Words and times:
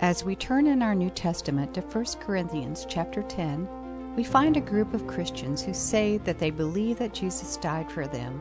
As 0.00 0.24
we 0.24 0.34
turn 0.34 0.66
in 0.66 0.80
our 0.80 0.94
New 0.94 1.10
Testament 1.10 1.74
to 1.74 1.82
1 1.82 2.04
Corinthians 2.20 2.86
chapter 2.88 3.22
10, 3.22 4.14
we 4.16 4.24
find 4.24 4.56
a 4.56 4.60
group 4.62 4.94
of 4.94 5.06
Christians 5.06 5.60
who 5.60 5.74
say 5.74 6.16
that 6.24 6.38
they 6.38 6.48
believe 6.48 6.98
that 7.00 7.12
Jesus 7.12 7.58
died 7.58 7.92
for 7.92 8.06
them. 8.06 8.40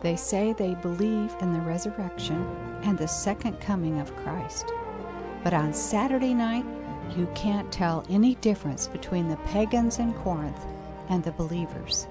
They 0.00 0.16
say 0.16 0.54
they 0.54 0.76
believe 0.76 1.34
in 1.42 1.52
the 1.52 1.60
resurrection 1.60 2.42
and 2.84 2.96
the 2.96 3.06
second 3.06 3.60
coming 3.60 4.00
of 4.00 4.16
Christ. 4.16 4.72
But 5.44 5.52
on 5.52 5.74
Saturday 5.74 6.32
night, 6.32 6.64
you 7.14 7.28
can't 7.34 7.70
tell 7.70 8.06
any 8.08 8.36
difference 8.36 8.88
between 8.88 9.28
the 9.28 9.36
pagans 9.36 9.98
in 9.98 10.14
Corinth 10.14 10.64
and 11.10 11.22
the 11.22 11.32
believers. 11.32 12.06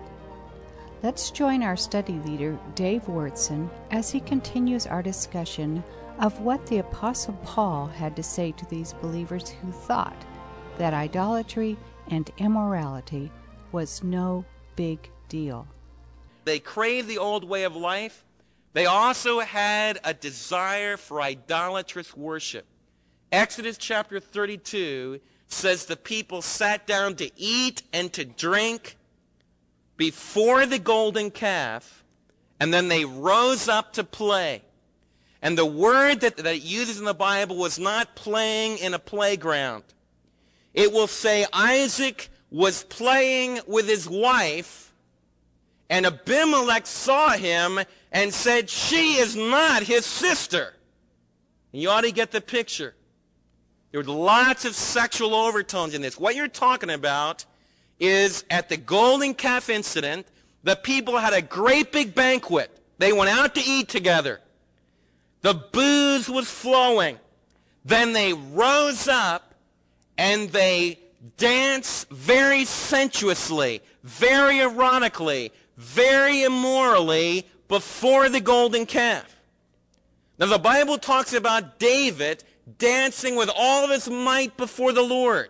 Let's 1.01 1.31
join 1.31 1.63
our 1.63 1.77
study 1.77 2.19
leader, 2.25 2.59
Dave 2.75 3.05
Wyrtzen, 3.07 3.71
as 3.89 4.11
he 4.11 4.19
continues 4.19 4.85
our 4.85 5.01
discussion 5.01 5.83
of 6.19 6.39
what 6.41 6.65
the 6.65 6.79
Apostle 6.79 7.33
Paul 7.43 7.87
had 7.87 8.15
to 8.15 8.23
say 8.23 8.51
to 8.53 8.65
these 8.65 8.93
believers 8.93 9.49
who 9.49 9.71
thought 9.71 10.25
that 10.77 10.93
idolatry 10.93 11.77
and 12.09 12.31
immorality 12.37 13.31
was 13.71 14.03
no 14.03 14.43
big 14.75 15.09
deal. 15.29 15.67
They 16.45 16.59
craved 16.59 17.07
the 17.07 17.17
old 17.17 17.43
way 17.43 17.63
of 17.63 17.75
life. 17.75 18.23
They 18.73 18.85
also 18.85 19.39
had 19.39 19.99
a 20.03 20.13
desire 20.13 20.97
for 20.97 21.21
idolatrous 21.21 22.15
worship. 22.15 22.65
Exodus 23.31 23.77
chapter 23.77 24.19
32 24.19 25.19
says 25.47 25.85
the 25.85 25.97
people 25.97 26.41
sat 26.41 26.87
down 26.87 27.15
to 27.15 27.29
eat 27.35 27.83
and 27.91 28.11
to 28.13 28.25
drink 28.25 28.97
before 29.97 30.65
the 30.65 30.79
golden 30.79 31.31
calf, 31.31 32.03
and 32.59 32.73
then 32.73 32.87
they 32.87 33.03
rose 33.03 33.67
up 33.67 33.93
to 33.93 34.03
play. 34.03 34.61
And 35.47 35.57
the 35.57 35.65
word 35.65 36.19
that, 36.19 36.35
that 36.35 36.55
it 36.55 36.61
uses 36.61 36.99
in 36.99 37.05
the 37.05 37.13
Bible 37.13 37.55
was 37.55 37.79
not 37.79 38.15
playing 38.15 38.79
in 38.79 38.93
a 38.93 38.99
playground. 38.99 39.85
It 40.73 40.91
will 40.91 41.07
say 41.07 41.45
Isaac 41.53 42.27
was 42.51 42.83
playing 42.83 43.61
with 43.65 43.87
his 43.87 44.09
wife, 44.09 44.93
and 45.89 46.05
Abimelech 46.05 46.85
saw 46.85 47.29
him 47.29 47.79
and 48.11 48.33
said, 48.33 48.69
She 48.69 49.13
is 49.13 49.37
not 49.37 49.83
his 49.83 50.05
sister. 50.05 50.73
And 51.71 51.81
you 51.81 51.91
ought 51.91 52.01
to 52.01 52.11
get 52.11 52.31
the 52.31 52.41
picture. 52.41 52.93
There 53.91 54.01
were 54.01 54.11
lots 54.11 54.65
of 54.65 54.75
sexual 54.75 55.33
overtones 55.33 55.93
in 55.93 56.01
this. 56.01 56.19
What 56.19 56.35
you're 56.35 56.49
talking 56.49 56.89
about 56.89 57.45
is 58.01 58.43
at 58.49 58.67
the 58.67 58.75
golden 58.75 59.33
calf 59.33 59.69
incident, 59.69 60.27
the 60.63 60.75
people 60.75 61.17
had 61.17 61.31
a 61.31 61.41
great 61.41 61.93
big 61.93 62.13
banquet. 62.13 62.69
They 62.97 63.13
went 63.13 63.29
out 63.29 63.55
to 63.55 63.61
eat 63.61 63.87
together. 63.87 64.41
The 65.41 65.53
booze 65.53 66.29
was 66.29 66.49
flowing. 66.49 67.19
Then 67.85 68.13
they 68.13 68.33
rose 68.33 69.07
up 69.07 69.53
and 70.17 70.49
they 70.49 70.99
danced 71.37 72.09
very 72.09 72.65
sensuously, 72.65 73.81
very 74.03 74.55
erotically, 74.57 75.51
very 75.77 76.43
immorally 76.43 77.45
before 77.67 78.29
the 78.29 78.41
golden 78.41 78.85
calf. 78.85 79.35
Now 80.39 80.47
the 80.47 80.59
Bible 80.59 80.97
talks 80.97 81.33
about 81.33 81.79
David 81.79 82.43
dancing 82.77 83.35
with 83.35 83.49
all 83.55 83.83
of 83.83 83.91
his 83.91 84.09
might 84.09 84.55
before 84.57 84.91
the 84.91 85.01
Lord. 85.01 85.49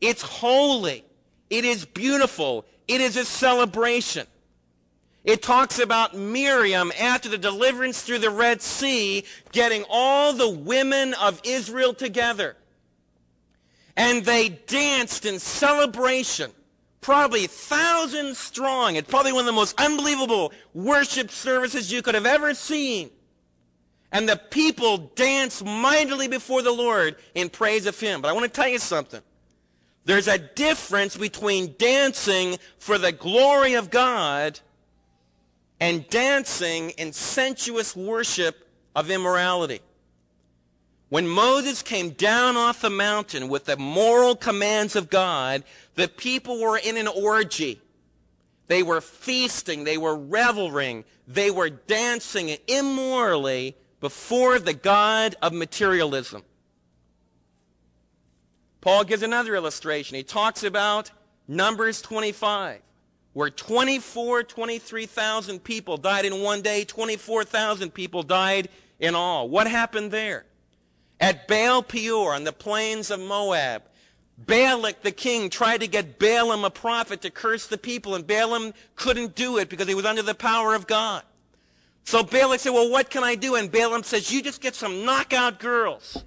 It's 0.00 0.22
holy. 0.22 1.04
It 1.48 1.64
is 1.64 1.84
beautiful. 1.84 2.64
It 2.88 3.00
is 3.00 3.16
a 3.16 3.24
celebration. 3.24 4.26
It 5.24 5.40
talks 5.40 5.78
about 5.78 6.16
Miriam 6.16 6.92
after 6.98 7.28
the 7.28 7.38
deliverance 7.38 8.02
through 8.02 8.18
the 8.18 8.30
Red 8.30 8.60
Sea 8.60 9.24
getting 9.52 9.84
all 9.88 10.32
the 10.32 10.50
women 10.50 11.14
of 11.14 11.40
Israel 11.44 11.94
together. 11.94 12.56
And 13.96 14.24
they 14.24 14.48
danced 14.48 15.24
in 15.24 15.38
celebration, 15.38 16.50
probably 17.00 17.46
thousands 17.46 18.38
strong. 18.38 18.96
It's 18.96 19.08
probably 19.08 19.32
one 19.32 19.42
of 19.42 19.46
the 19.46 19.52
most 19.52 19.80
unbelievable 19.80 20.52
worship 20.74 21.30
services 21.30 21.92
you 21.92 22.02
could 22.02 22.16
have 22.16 22.26
ever 22.26 22.52
seen. 22.54 23.10
And 24.10 24.28
the 24.28 24.36
people 24.36 24.98
danced 25.14 25.64
mightily 25.64 26.26
before 26.26 26.62
the 26.62 26.72
Lord 26.72 27.16
in 27.34 27.48
praise 27.48 27.86
of 27.86 27.98
Him. 27.98 28.22
But 28.22 28.28
I 28.28 28.32
want 28.32 28.44
to 28.44 28.50
tell 28.50 28.68
you 28.68 28.78
something. 28.78 29.20
There's 30.04 30.26
a 30.26 30.38
difference 30.38 31.16
between 31.16 31.76
dancing 31.78 32.58
for 32.78 32.98
the 32.98 33.12
glory 33.12 33.74
of 33.74 33.88
God 33.88 34.58
and 35.82 36.08
dancing 36.10 36.90
in 36.90 37.12
sensuous 37.12 37.96
worship 37.96 38.68
of 38.94 39.10
immorality. 39.10 39.80
When 41.08 41.26
Moses 41.26 41.82
came 41.82 42.10
down 42.10 42.56
off 42.56 42.82
the 42.82 42.88
mountain 42.88 43.48
with 43.48 43.64
the 43.64 43.76
moral 43.76 44.36
commands 44.36 44.94
of 44.94 45.10
God, 45.10 45.64
the 45.96 46.06
people 46.06 46.60
were 46.60 46.78
in 46.78 46.96
an 46.96 47.08
orgy. 47.08 47.80
They 48.68 48.84
were 48.84 49.00
feasting, 49.00 49.82
they 49.82 49.98
were 49.98 50.16
reveling, 50.16 51.02
they 51.26 51.50
were 51.50 51.70
dancing 51.70 52.56
immorally 52.68 53.74
before 53.98 54.60
the 54.60 54.74
God 54.74 55.34
of 55.42 55.52
materialism. 55.52 56.44
Paul 58.80 59.02
gives 59.02 59.24
another 59.24 59.56
illustration. 59.56 60.16
He 60.16 60.22
talks 60.22 60.62
about 60.62 61.10
Numbers 61.48 62.00
25, 62.02 62.80
where 63.32 63.50
24, 63.50 64.42
23,000 64.42 65.64
people 65.64 65.96
died 65.96 66.24
in 66.24 66.42
one 66.42 66.62
day, 66.62 66.84
24,000 66.84 67.92
people 67.92 68.22
died 68.22 68.68
in 69.00 69.14
all. 69.14 69.48
What 69.48 69.66
happened 69.66 70.10
there? 70.10 70.44
At 71.20 71.48
Baal 71.48 71.82
Peor 71.82 72.34
on 72.34 72.44
the 72.44 72.52
plains 72.52 73.10
of 73.10 73.20
Moab, 73.20 73.82
Balak 74.38 75.02
the 75.02 75.12
king 75.12 75.50
tried 75.50 75.80
to 75.80 75.86
get 75.86 76.18
Balaam 76.18 76.64
a 76.64 76.70
prophet 76.70 77.22
to 77.22 77.30
curse 77.30 77.66
the 77.66 77.78
people, 77.78 78.14
and 78.14 78.26
Balaam 78.26 78.74
couldn't 78.96 79.34
do 79.34 79.58
it 79.58 79.68
because 79.68 79.86
he 79.86 79.94
was 79.94 80.04
under 80.04 80.22
the 80.22 80.34
power 80.34 80.74
of 80.74 80.86
God. 80.86 81.22
So 82.04 82.22
Balak 82.22 82.60
said, 82.60 82.70
well, 82.70 82.90
what 82.90 83.10
can 83.10 83.22
I 83.22 83.36
do? 83.36 83.54
And 83.54 83.70
Balaam 83.70 84.02
says, 84.02 84.32
you 84.32 84.42
just 84.42 84.60
get 84.60 84.74
some 84.74 85.04
knockout 85.04 85.60
girls. 85.60 86.24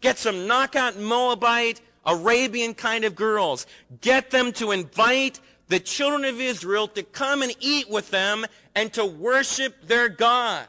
Get 0.00 0.18
some 0.18 0.46
knockout 0.46 0.96
Moabite 0.96 1.80
Arabian 2.04 2.74
kind 2.74 3.04
of 3.04 3.16
girls. 3.16 3.66
Get 4.00 4.30
them 4.30 4.52
to 4.52 4.70
invite 4.70 5.40
the 5.68 5.80
children 5.80 6.24
of 6.24 6.40
Israel 6.40 6.88
to 6.88 7.02
come 7.02 7.42
and 7.42 7.54
eat 7.60 7.90
with 7.90 8.10
them 8.10 8.44
and 8.74 8.92
to 8.92 9.04
worship 9.04 9.86
their 9.86 10.08
God. 10.08 10.66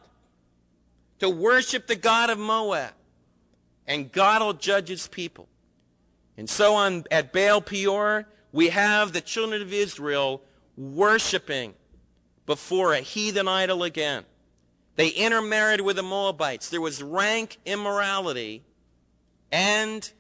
To 1.20 1.30
worship 1.30 1.88
the 1.88 1.96
God 1.96 2.30
of 2.30 2.40
Moab. 2.40 2.92
And 3.86 4.12
God 4.12 4.42
will 4.42 4.54
judge 4.54 4.90
his 4.90 5.08
people. 5.08 5.48
And 6.38 6.50
so 6.50 6.76
on 6.76 7.06
at 7.10 7.34
Baal 7.34 7.62
Peor, 7.62 8.28
we 8.52 8.70
have 8.70 9.14
the 9.14 9.22
children 9.22 9.62
of 9.62 9.74
Israel 9.74 10.42
worshiping 10.76 11.74
before 12.46 12.94
a 12.94 13.00
heathen 13.00 13.48
idol 13.48 13.84
again. 13.84 14.24
They 14.96 15.10
intermarried 15.10 15.82
with 15.82 15.96
the 15.96 16.04
Moabites. 16.04 16.70
There 16.70 16.82
was 16.82 17.04
rank 17.04 17.58
immorality 17.66 18.64
and 19.52 20.12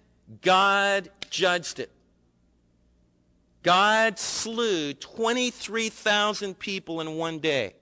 God 0.41 1.09
judged 1.29 1.79
it. 1.79 1.91
God 3.67 4.17
slew 4.17 4.94
23,000 4.94 6.57
people 6.57 7.01
in 7.01 7.17
one 7.17 7.39
day. 7.39 7.73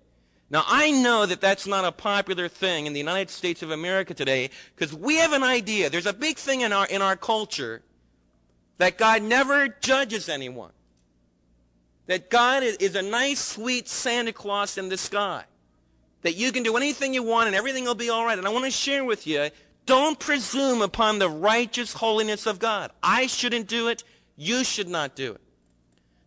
Now, 0.49 0.63
I 0.65 0.89
know 0.89 1.27
that 1.27 1.41
that's 1.41 1.67
not 1.67 1.85
a 1.85 1.91
popular 1.91 2.47
thing 2.47 2.87
in 2.87 2.93
the 2.93 2.97
United 2.97 3.29
States 3.29 3.61
of 3.61 3.69
America 3.69 4.15
today 4.15 4.49
because 4.75 4.95
we 4.95 5.17
have 5.17 5.31
an 5.31 5.43
idea. 5.43 5.91
There's 5.91 6.07
a 6.07 6.13
big 6.13 6.37
thing 6.37 6.61
in 6.61 6.73
our, 6.73 6.87
in 6.87 7.03
our 7.03 7.15
culture 7.15 7.83
that 8.79 8.97
God 8.97 9.21
never 9.21 9.67
judges 9.67 10.27
anyone. 10.27 10.71
That 12.07 12.31
God 12.31 12.63
is, 12.63 12.95
a 12.95 13.03
nice, 13.03 13.39
sweet 13.39 13.87
Santa 13.87 14.33
Claus 14.33 14.79
in 14.79 14.89
the 14.89 14.97
sky. 14.97 15.43
That 16.23 16.33
you 16.33 16.51
can 16.51 16.63
do 16.63 16.77
anything 16.77 17.13
you 17.13 17.21
want 17.21 17.45
and 17.45 17.55
everything 17.55 17.83
will 17.83 17.93
be 17.93 18.09
all 18.09 18.25
right. 18.25 18.39
And 18.39 18.47
I 18.47 18.49
want 18.49 18.65
to 18.65 18.71
share 18.71 19.05
with 19.05 19.27
you 19.27 19.51
don't 19.85 20.17
presume 20.17 20.81
upon 20.81 21.19
the 21.19 21.29
righteous 21.29 21.93
holiness 21.93 22.47
of 22.47 22.57
God. 22.57 22.89
I 23.03 23.27
shouldn't 23.27 23.67
do 23.67 23.87
it. 23.89 24.03
You 24.35 24.63
should 24.63 24.89
not 24.89 25.15
do 25.15 25.33
it. 25.33 25.41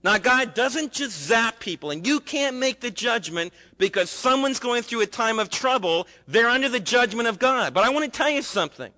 Now, 0.04 0.16
God 0.16 0.54
doesn't 0.54 0.92
just 0.92 1.18
zap 1.26 1.58
people, 1.58 1.90
and 1.90 2.06
you 2.06 2.20
can't 2.20 2.56
make 2.56 2.80
the 2.80 2.90
judgment 2.90 3.52
because 3.78 4.10
someone's 4.10 4.60
going 4.60 4.82
through 4.82 5.00
a 5.00 5.06
time 5.06 5.38
of 5.38 5.50
trouble. 5.50 6.06
They're 6.28 6.48
under 6.48 6.68
the 6.68 6.80
judgment 6.80 7.28
of 7.28 7.38
God. 7.38 7.74
But 7.74 7.84
I 7.84 7.90
want 7.90 8.04
to 8.04 8.10
tell 8.10 8.30
you 8.30 8.42
something. 8.42 8.92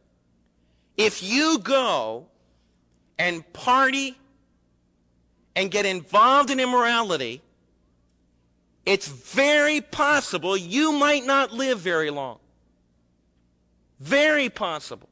If 0.96 1.22
you 1.22 1.58
go 1.58 2.26
and 3.18 3.50
party 3.52 4.18
and 5.56 5.70
get 5.70 5.86
involved 5.86 6.50
in 6.50 6.60
immorality, 6.60 7.42
it's 8.86 9.08
very 9.08 9.80
possible 9.80 10.56
you 10.56 10.92
might 10.92 11.24
not 11.24 11.52
live 11.52 11.80
very 11.80 12.10
long. 12.10 12.38
Very 14.00 14.48
possible. 14.48 15.09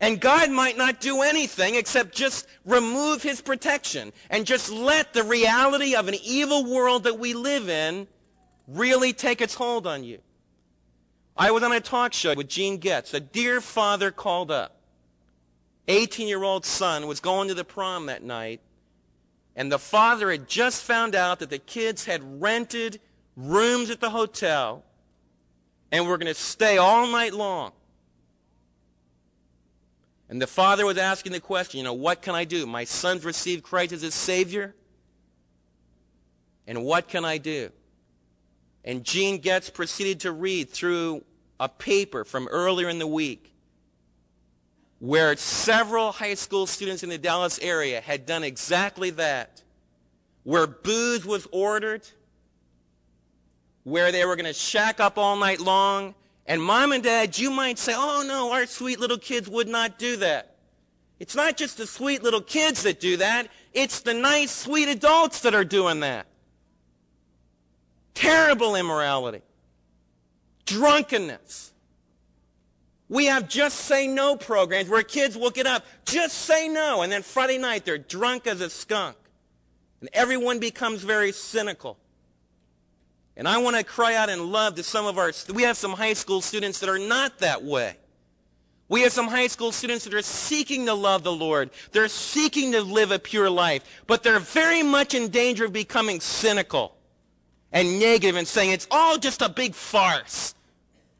And 0.00 0.20
God 0.20 0.50
might 0.50 0.76
not 0.76 1.00
do 1.00 1.22
anything 1.22 1.74
except 1.74 2.14
just 2.14 2.46
remove 2.64 3.22
his 3.22 3.40
protection 3.40 4.12
and 4.30 4.46
just 4.46 4.70
let 4.70 5.12
the 5.12 5.24
reality 5.24 5.96
of 5.96 6.06
an 6.06 6.14
evil 6.22 6.64
world 6.64 7.04
that 7.04 7.18
we 7.18 7.34
live 7.34 7.68
in 7.68 8.06
really 8.68 9.12
take 9.12 9.40
its 9.40 9.54
hold 9.54 9.86
on 9.86 10.04
you. 10.04 10.18
I 11.36 11.50
was 11.50 11.62
on 11.62 11.72
a 11.72 11.80
talk 11.80 12.12
show 12.12 12.34
with 12.34 12.48
Gene 12.48 12.78
Getz. 12.78 13.12
A 13.14 13.20
dear 13.20 13.60
father 13.60 14.10
called 14.10 14.50
up. 14.50 14.76
18-year-old 15.88 16.64
son 16.66 17.06
was 17.06 17.18
going 17.18 17.48
to 17.48 17.54
the 17.54 17.64
prom 17.64 18.06
that 18.06 18.22
night, 18.22 18.60
and 19.56 19.72
the 19.72 19.78
father 19.78 20.30
had 20.30 20.46
just 20.46 20.84
found 20.84 21.14
out 21.14 21.38
that 21.38 21.48
the 21.48 21.58
kids 21.58 22.04
had 22.04 22.42
rented 22.42 23.00
rooms 23.36 23.88
at 23.88 24.00
the 24.00 24.10
hotel 24.10 24.84
and 25.90 26.06
were 26.06 26.18
going 26.18 26.26
to 26.26 26.34
stay 26.34 26.76
all 26.76 27.06
night 27.06 27.32
long. 27.32 27.72
And 30.28 30.42
the 30.42 30.46
father 30.46 30.84
was 30.84 30.98
asking 30.98 31.32
the 31.32 31.40
question, 31.40 31.78
you 31.78 31.84
know, 31.84 31.94
what 31.94 32.20
can 32.20 32.34
I 32.34 32.44
do? 32.44 32.66
My 32.66 32.84
son's 32.84 33.24
received 33.24 33.62
Christ 33.62 33.92
as 33.92 34.02
his 34.02 34.14
Savior. 34.14 34.74
And 36.66 36.84
what 36.84 37.08
can 37.08 37.24
I 37.24 37.38
do? 37.38 37.70
And 38.84 39.04
Gene 39.04 39.38
Getz 39.38 39.70
proceeded 39.70 40.20
to 40.20 40.32
read 40.32 40.68
through 40.68 41.24
a 41.58 41.68
paper 41.68 42.24
from 42.24 42.46
earlier 42.48 42.88
in 42.88 42.98
the 42.98 43.06
week 43.06 43.54
where 44.98 45.36
several 45.36 46.12
high 46.12 46.34
school 46.34 46.66
students 46.66 47.02
in 47.02 47.08
the 47.08 47.18
Dallas 47.18 47.58
area 47.60 48.00
had 48.00 48.26
done 48.26 48.42
exactly 48.42 49.10
that. 49.10 49.62
Where 50.42 50.66
booze 50.66 51.24
was 51.24 51.46
ordered, 51.52 52.08
where 53.84 54.10
they 54.10 54.24
were 54.24 54.34
going 54.34 54.46
to 54.46 54.52
shack 54.52 54.98
up 54.98 55.18
all 55.18 55.36
night 55.36 55.60
long, 55.60 56.14
and 56.48 56.62
mom 56.62 56.92
and 56.92 57.04
dad, 57.04 57.38
you 57.38 57.50
might 57.50 57.78
say, 57.78 57.92
oh 57.94 58.24
no, 58.26 58.52
our 58.52 58.64
sweet 58.64 58.98
little 58.98 59.18
kids 59.18 59.50
would 59.50 59.68
not 59.68 59.98
do 59.98 60.16
that. 60.16 60.56
It's 61.20 61.34
not 61.34 61.58
just 61.58 61.76
the 61.76 61.86
sweet 61.86 62.22
little 62.22 62.40
kids 62.40 62.84
that 62.84 63.00
do 63.00 63.18
that. 63.18 63.48
It's 63.74 64.00
the 64.00 64.14
nice, 64.14 64.50
sweet 64.50 64.88
adults 64.88 65.40
that 65.40 65.54
are 65.54 65.64
doing 65.64 66.00
that. 66.00 66.26
Terrible 68.14 68.76
immorality. 68.76 69.42
Drunkenness. 70.64 71.72
We 73.10 73.26
have 73.26 73.48
just 73.48 73.80
say 73.80 74.06
no 74.06 74.34
programs 74.34 74.88
where 74.88 75.02
kids 75.02 75.36
will 75.36 75.50
get 75.50 75.66
up, 75.66 75.84
just 76.06 76.34
say 76.34 76.68
no, 76.68 77.02
and 77.02 77.12
then 77.12 77.22
Friday 77.22 77.58
night 77.58 77.84
they're 77.84 77.98
drunk 77.98 78.46
as 78.46 78.62
a 78.62 78.70
skunk. 78.70 79.16
And 80.00 80.08
everyone 80.14 80.60
becomes 80.60 81.02
very 81.02 81.32
cynical. 81.32 81.98
And 83.38 83.46
I 83.46 83.58
want 83.58 83.76
to 83.76 83.84
cry 83.84 84.16
out 84.16 84.28
in 84.28 84.50
love 84.50 84.74
to 84.74 84.82
some 84.82 85.06
of 85.06 85.16
our, 85.16 85.32
we 85.54 85.62
have 85.62 85.76
some 85.76 85.92
high 85.92 86.12
school 86.12 86.40
students 86.40 86.80
that 86.80 86.88
are 86.88 86.98
not 86.98 87.38
that 87.38 87.62
way. 87.62 87.96
We 88.88 89.02
have 89.02 89.12
some 89.12 89.28
high 89.28 89.46
school 89.46 89.70
students 89.70 90.04
that 90.04 90.14
are 90.14 90.22
seeking 90.22 90.86
to 90.86 90.94
love 90.94 91.22
the 91.22 91.32
Lord. 91.32 91.70
They're 91.92 92.08
seeking 92.08 92.72
to 92.72 92.80
live 92.82 93.12
a 93.12 93.18
pure 93.18 93.48
life, 93.48 93.84
but 94.08 94.24
they're 94.24 94.40
very 94.40 94.82
much 94.82 95.14
in 95.14 95.28
danger 95.28 95.66
of 95.66 95.72
becoming 95.72 96.20
cynical 96.20 96.96
and 97.70 98.00
negative 98.00 98.34
and 98.34 98.48
saying 98.48 98.70
it's 98.70 98.88
all 98.90 99.18
just 99.18 99.40
a 99.40 99.48
big 99.48 99.74
farce. 99.74 100.54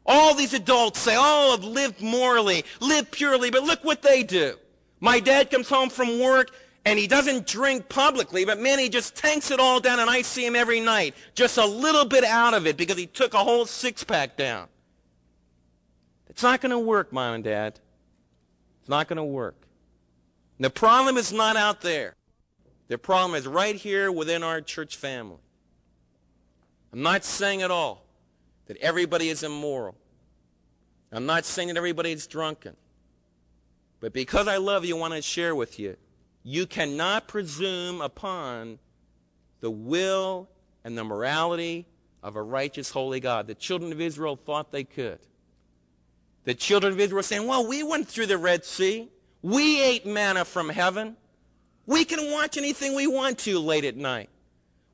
All 0.05 0.33
these 0.33 0.53
adults 0.53 0.99
say, 0.99 1.15
oh, 1.17 1.53
I've 1.57 1.63
lived 1.63 2.01
morally, 2.01 2.65
lived 2.81 3.11
purely, 3.11 3.49
but 3.49 3.63
look 3.63 3.83
what 3.85 4.01
they 4.01 4.23
do. 4.23 4.57
My 4.99 5.21
dad 5.21 5.49
comes 5.49 5.69
home 5.69 5.89
from 5.89 6.19
work 6.19 6.51
and 6.89 6.97
he 6.97 7.05
doesn't 7.05 7.45
drink 7.45 7.87
publicly, 7.87 8.45
but 8.45 8.59
man, 8.59 8.79
he 8.79 8.89
just 8.89 9.15
tanks 9.15 9.51
it 9.51 9.59
all 9.59 9.79
down 9.79 9.99
and 9.99 10.09
I 10.09 10.23
see 10.23 10.43
him 10.43 10.55
every 10.55 10.79
night, 10.79 11.13
just 11.35 11.59
a 11.59 11.65
little 11.65 12.03
bit 12.03 12.23
out 12.23 12.55
of 12.55 12.65
it 12.65 12.77
because 12.77 12.97
he 12.97 13.05
took 13.05 13.35
a 13.35 13.37
whole 13.37 13.67
six 13.67 14.03
pack 14.03 14.35
down. 14.35 14.67
It's 16.29 16.41
not 16.41 16.61
going 16.61 16.71
to 16.71 16.79
work, 16.79 17.13
mom 17.13 17.35
and 17.35 17.43
dad. 17.43 17.79
It's 18.79 18.89
not 18.89 19.07
going 19.07 19.17
to 19.17 19.23
work. 19.23 19.55
The 20.59 20.71
problem 20.71 21.17
is 21.17 21.31
not 21.31 21.55
out 21.55 21.81
there. 21.81 22.15
The 22.87 22.97
problem 22.97 23.35
is 23.35 23.45
right 23.45 23.75
here 23.75 24.11
within 24.11 24.41
our 24.41 24.59
church 24.59 24.97
family. 24.97 25.37
I'm 26.91 27.03
not 27.03 27.23
saying 27.23 27.61
at 27.61 27.69
all 27.69 28.03
that 28.65 28.77
everybody 28.77 29.29
is 29.29 29.43
immoral. 29.43 29.95
I'm 31.11 31.27
not 31.27 31.45
saying 31.45 31.67
that 31.67 31.77
everybody 31.77 32.11
is 32.11 32.25
drunken. 32.25 32.75
But 33.99 34.11
because 34.11 34.47
I 34.47 34.57
love 34.57 34.85
you, 34.85 34.97
I 34.97 34.99
want 34.99 35.13
to 35.13 35.21
share 35.21 35.53
with 35.53 35.77
you. 35.77 35.95
You 36.43 36.65
cannot 36.65 37.27
presume 37.27 38.01
upon 38.01 38.79
the 39.59 39.69
will 39.69 40.49
and 40.83 40.97
the 40.97 41.03
morality 41.03 41.85
of 42.23 42.35
a 42.35 42.41
righteous, 42.41 42.89
holy 42.89 43.19
God. 43.19 43.47
The 43.47 43.55
children 43.55 43.91
of 43.91 44.01
Israel 44.01 44.35
thought 44.35 44.71
they 44.71 44.83
could. 44.83 45.19
The 46.45 46.53
children 46.53 46.93
of 46.93 46.99
Israel 46.99 47.17
were 47.17 47.23
saying, 47.23 47.47
well, 47.47 47.67
we 47.67 47.83
went 47.83 48.07
through 48.07 48.27
the 48.27 48.37
Red 48.37 48.65
Sea. 48.65 49.09
We 49.41 49.81
ate 49.81 50.05
manna 50.05 50.45
from 50.45 50.69
heaven. 50.69 51.15
We 51.85 52.05
can 52.05 52.31
watch 52.31 52.57
anything 52.57 52.95
we 52.95 53.07
want 53.07 53.39
to 53.39 53.59
late 53.59 53.85
at 53.85 53.95
night. 53.95 54.29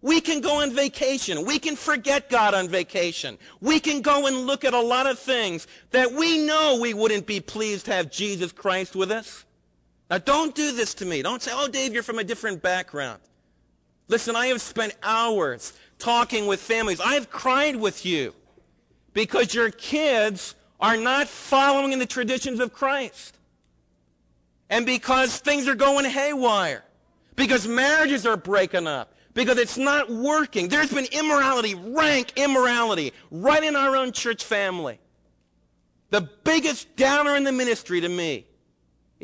We 0.02 0.22
can 0.22 0.40
go 0.40 0.62
on 0.62 0.72
vacation. 0.72 1.46
We 1.46 1.58
can 1.58 1.76
forget 1.76 2.30
God 2.30 2.54
on 2.54 2.68
vacation. 2.68 3.38
We 3.60 3.80
can 3.80 4.02
go 4.02 4.28
and 4.28 4.46
look 4.46 4.64
at 4.64 4.74
a 4.74 4.80
lot 4.80 5.08
of 5.08 5.18
things 5.18 5.66
that 5.92 6.12
we 6.12 6.46
know 6.46 6.80
we 6.80 6.94
wouldn't 6.94 7.26
be 7.26 7.40
pleased 7.40 7.86
to 7.86 7.94
have 7.94 8.12
Jesus 8.12 8.52
Christ 8.52 8.96
with 8.96 9.12
us. 9.12 9.46
Now 10.10 10.18
don't 10.20 10.54
do 10.54 10.72
this 10.72 10.94
to 10.96 11.06
me. 11.06 11.22
Don't 11.22 11.42
say, 11.42 11.52
oh, 11.54 11.68
Dave, 11.68 11.94
you're 11.94 12.04
from 12.04 12.20
a 12.20 12.24
different 12.24 12.62
background. 12.62 13.22
Listen, 14.08 14.36
I 14.36 14.48
have 14.48 14.62
spent 14.62 14.96
hours 15.02 15.74
talking 15.98 16.46
with 16.46 16.60
families. 16.60 17.00
I 17.00 17.16
have 17.16 17.30
cried 17.30 17.76
with 17.76 18.06
you 18.06 18.34
because 19.14 19.54
your 19.54 19.72
kids 19.72 20.56
are 20.80 20.98
not 20.98 21.28
following 21.28 21.92
in 21.92 22.00
the 22.00 22.06
traditions 22.06 22.60
of 22.60 22.74
Christ. 22.74 23.38
And 24.70 24.86
because 24.86 25.38
things 25.38 25.68
are 25.68 25.76
going 25.76 26.06
haywire. 26.06 26.84
Because 27.36 27.68
marriages 27.68 28.26
are 28.26 28.38
breaking 28.38 28.88
up 28.88 29.16
because 29.36 29.58
it's 29.58 29.78
not 29.78 30.10
working. 30.10 30.70
There's 30.70 30.92
been 30.92 31.08
immorality, 31.12 31.76
rank 31.76 32.34
immorality, 32.38 33.14
right 33.30 33.64
in 33.64 33.76
our 33.76 33.96
own 33.96 34.12
church 34.12 34.44
family. 34.44 34.98
The 36.10 36.22
biggest 36.44 36.96
downer 36.96 37.36
in 37.36 37.44
the 37.44 37.52
ministry 37.52 38.02
to 38.02 38.10
me 38.10 38.48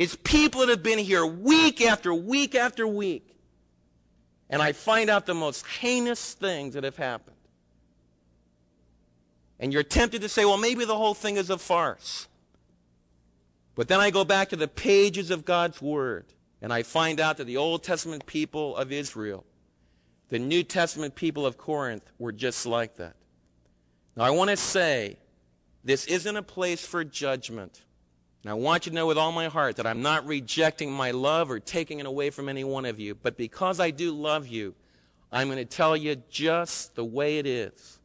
is 0.01 0.15
people 0.15 0.61
that 0.61 0.69
have 0.69 0.81
been 0.81 0.97
here 0.97 1.23
week 1.23 1.79
after 1.79 2.11
week 2.11 2.55
after 2.55 2.87
week. 2.87 3.37
And 4.49 4.59
I 4.59 4.71
find 4.71 5.11
out 5.11 5.27
the 5.27 5.35
most 5.35 5.67
heinous 5.67 6.33
things 6.33 6.73
that 6.73 6.83
have 6.83 6.97
happened. 6.97 7.35
And 9.59 9.71
you're 9.71 9.83
tempted 9.83 10.23
to 10.23 10.29
say, 10.29 10.43
well, 10.43 10.57
maybe 10.57 10.85
the 10.85 10.97
whole 10.97 11.13
thing 11.13 11.37
is 11.37 11.51
a 11.51 11.57
farce. 11.59 12.27
But 13.75 13.89
then 13.89 13.99
I 13.99 14.09
go 14.09 14.25
back 14.25 14.49
to 14.49 14.55
the 14.55 14.67
pages 14.67 15.29
of 15.29 15.45
God's 15.45 15.79
Word, 15.79 16.25
and 16.63 16.73
I 16.73 16.81
find 16.81 17.19
out 17.19 17.37
that 17.37 17.45
the 17.45 17.57
Old 17.57 17.83
Testament 17.83 18.25
people 18.25 18.75
of 18.75 18.91
Israel 18.91 19.45
the 20.29 20.39
New 20.39 20.63
Testament 20.63 21.13
people 21.13 21.45
of 21.45 21.57
Corinth 21.57 22.09
were 22.17 22.31
just 22.31 22.65
like 22.65 22.95
that. 22.95 23.17
Now, 24.15 24.23
I 24.23 24.29
want 24.29 24.49
to 24.49 24.55
say 24.55 25.17
this 25.83 26.05
isn't 26.05 26.37
a 26.37 26.41
place 26.41 26.85
for 26.85 27.03
judgment. 27.03 27.83
And 28.43 28.51
I 28.51 28.53
want 28.55 28.85
you 28.85 28.91
to 28.91 28.95
know 28.95 29.07
with 29.07 29.17
all 29.17 29.31
my 29.31 29.47
heart 29.47 29.75
that 29.75 29.85
I'm 29.85 30.01
not 30.01 30.25
rejecting 30.25 30.91
my 30.91 31.11
love 31.11 31.51
or 31.51 31.59
taking 31.59 31.99
it 31.99 32.05
away 32.05 32.29
from 32.29 32.49
any 32.49 32.63
one 32.63 32.85
of 32.85 32.99
you. 32.99 33.15
But 33.15 33.37
because 33.37 33.79
I 33.79 33.91
do 33.91 34.11
love 34.11 34.47
you, 34.47 34.73
I'm 35.31 35.47
going 35.47 35.59
to 35.59 35.65
tell 35.65 35.95
you 35.95 36.15
just 36.29 36.95
the 36.95 37.05
way 37.05 37.37
it 37.37 37.45
is. 37.45 37.99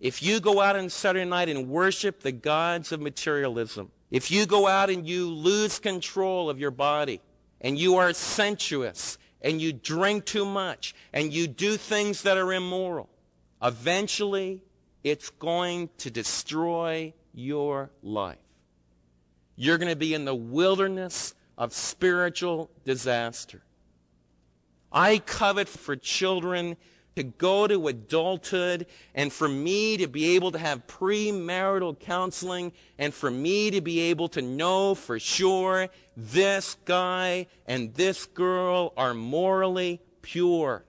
If 0.00 0.22
you 0.22 0.40
go 0.40 0.60
out 0.60 0.76
on 0.76 0.88
Saturday 0.88 1.28
night 1.28 1.50
and 1.50 1.68
worship 1.68 2.20
the 2.20 2.32
gods 2.32 2.90
of 2.90 3.00
materialism, 3.00 3.90
if 4.10 4.30
you 4.30 4.46
go 4.46 4.66
out 4.66 4.88
and 4.88 5.06
you 5.06 5.28
lose 5.28 5.78
control 5.78 6.48
of 6.48 6.58
your 6.58 6.70
body, 6.70 7.20
and 7.60 7.78
you 7.78 7.96
are 7.96 8.14
sensuous, 8.14 9.18
and 9.42 9.60
you 9.60 9.72
drink 9.72 10.24
too 10.24 10.44
much 10.44 10.94
and 11.12 11.32
you 11.32 11.46
do 11.46 11.76
things 11.76 12.22
that 12.22 12.36
are 12.36 12.52
immoral, 12.52 13.08
eventually 13.62 14.62
it's 15.04 15.30
going 15.30 15.88
to 15.98 16.10
destroy 16.10 17.12
your 17.32 17.90
life. 18.02 18.38
You're 19.62 19.76
going 19.76 19.90
to 19.90 19.96
be 19.96 20.14
in 20.14 20.24
the 20.24 20.34
wilderness 20.34 21.34
of 21.58 21.74
spiritual 21.74 22.70
disaster. 22.86 23.60
I 24.90 25.18
covet 25.18 25.68
for 25.68 25.96
children 25.96 26.78
to 27.14 27.24
go 27.24 27.66
to 27.66 27.88
adulthood 27.88 28.86
and 29.14 29.30
for 29.30 29.50
me 29.50 29.98
to 29.98 30.06
be 30.06 30.34
able 30.34 30.50
to 30.52 30.58
have 30.58 30.86
premarital 30.86 32.00
counseling 32.00 32.72
and 32.98 33.12
for 33.12 33.30
me 33.30 33.70
to 33.72 33.82
be 33.82 34.00
able 34.00 34.30
to 34.30 34.40
know 34.40 34.94
for 34.94 35.18
sure 35.18 35.90
this 36.16 36.78
guy 36.86 37.46
and 37.66 37.92
this 37.92 38.24
girl 38.24 38.94
are 38.96 39.12
morally 39.12 40.00
pure. 40.22 40.86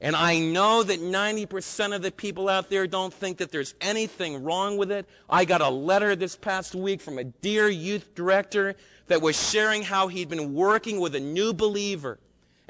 And 0.00 0.16
I 0.16 0.38
know 0.38 0.82
that 0.82 1.00
90% 1.00 1.94
of 1.94 2.02
the 2.02 2.10
people 2.10 2.48
out 2.48 2.70
there 2.70 2.86
don't 2.86 3.12
think 3.12 3.38
that 3.38 3.52
there's 3.52 3.74
anything 3.80 4.42
wrong 4.42 4.76
with 4.78 4.90
it. 4.90 5.06
I 5.28 5.44
got 5.44 5.60
a 5.60 5.68
letter 5.68 6.16
this 6.16 6.36
past 6.36 6.74
week 6.74 7.00
from 7.00 7.18
a 7.18 7.24
dear 7.24 7.68
youth 7.68 8.14
director 8.14 8.76
that 9.08 9.20
was 9.20 9.50
sharing 9.50 9.82
how 9.82 10.08
he'd 10.08 10.30
been 10.30 10.54
working 10.54 11.00
with 11.00 11.14
a 11.14 11.20
new 11.20 11.52
believer 11.52 12.18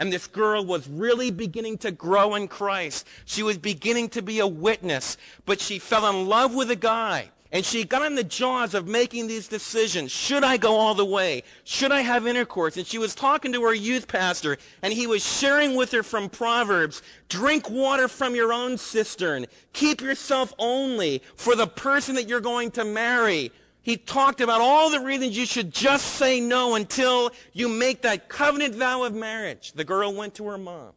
and 0.00 0.10
this 0.10 0.26
girl 0.26 0.64
was 0.64 0.88
really 0.88 1.30
beginning 1.30 1.76
to 1.78 1.90
grow 1.90 2.34
in 2.34 2.48
Christ. 2.48 3.06
She 3.26 3.42
was 3.42 3.58
beginning 3.58 4.08
to 4.10 4.22
be 4.22 4.40
a 4.40 4.46
witness, 4.46 5.18
but 5.44 5.60
she 5.60 5.78
fell 5.78 6.08
in 6.08 6.26
love 6.26 6.54
with 6.54 6.70
a 6.70 6.76
guy. 6.76 7.30
And 7.52 7.66
she 7.66 7.82
got 7.82 8.06
in 8.06 8.14
the 8.14 8.22
jaws 8.22 8.74
of 8.74 8.86
making 8.86 9.26
these 9.26 9.48
decisions. 9.48 10.12
Should 10.12 10.44
I 10.44 10.56
go 10.56 10.76
all 10.76 10.94
the 10.94 11.04
way? 11.04 11.42
Should 11.64 11.90
I 11.90 12.00
have 12.02 12.28
intercourse? 12.28 12.76
And 12.76 12.86
she 12.86 12.98
was 12.98 13.12
talking 13.12 13.52
to 13.52 13.62
her 13.62 13.74
youth 13.74 14.06
pastor, 14.06 14.56
and 14.82 14.92
he 14.92 15.08
was 15.08 15.26
sharing 15.26 15.74
with 15.74 15.90
her 15.90 16.04
from 16.04 16.28
Proverbs, 16.28 17.02
drink 17.28 17.68
water 17.68 18.06
from 18.06 18.36
your 18.36 18.52
own 18.52 18.78
cistern. 18.78 19.46
Keep 19.72 20.00
yourself 20.00 20.54
only 20.58 21.22
for 21.34 21.56
the 21.56 21.66
person 21.66 22.14
that 22.14 22.28
you're 22.28 22.40
going 22.40 22.70
to 22.72 22.84
marry. 22.84 23.50
He 23.82 23.96
talked 23.96 24.40
about 24.40 24.60
all 24.60 24.88
the 24.88 25.00
reasons 25.00 25.36
you 25.36 25.46
should 25.46 25.72
just 25.72 26.06
say 26.06 26.38
no 26.38 26.76
until 26.76 27.32
you 27.52 27.68
make 27.68 28.02
that 28.02 28.28
covenant 28.28 28.76
vow 28.76 29.02
of 29.02 29.12
marriage. 29.12 29.72
The 29.72 29.84
girl 29.84 30.14
went 30.14 30.34
to 30.34 30.46
her 30.46 30.58
mom. 30.58 30.92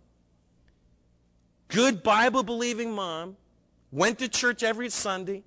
Good 1.70 2.04
Bible 2.04 2.44
believing 2.44 2.92
mom, 2.92 3.38
went 3.92 4.20
to 4.20 4.28
church 4.28 4.62
every 4.62 4.92
Sunday. 4.92 5.44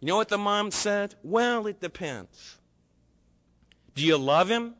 You 0.00 0.08
know 0.08 0.16
what 0.16 0.28
the 0.28 0.38
mom 0.38 0.70
said? 0.70 1.14
Well, 1.22 1.66
it 1.66 1.80
depends. 1.80 2.58
Do 3.94 4.04
you 4.04 4.18
love 4.18 4.48
him? 4.50 4.74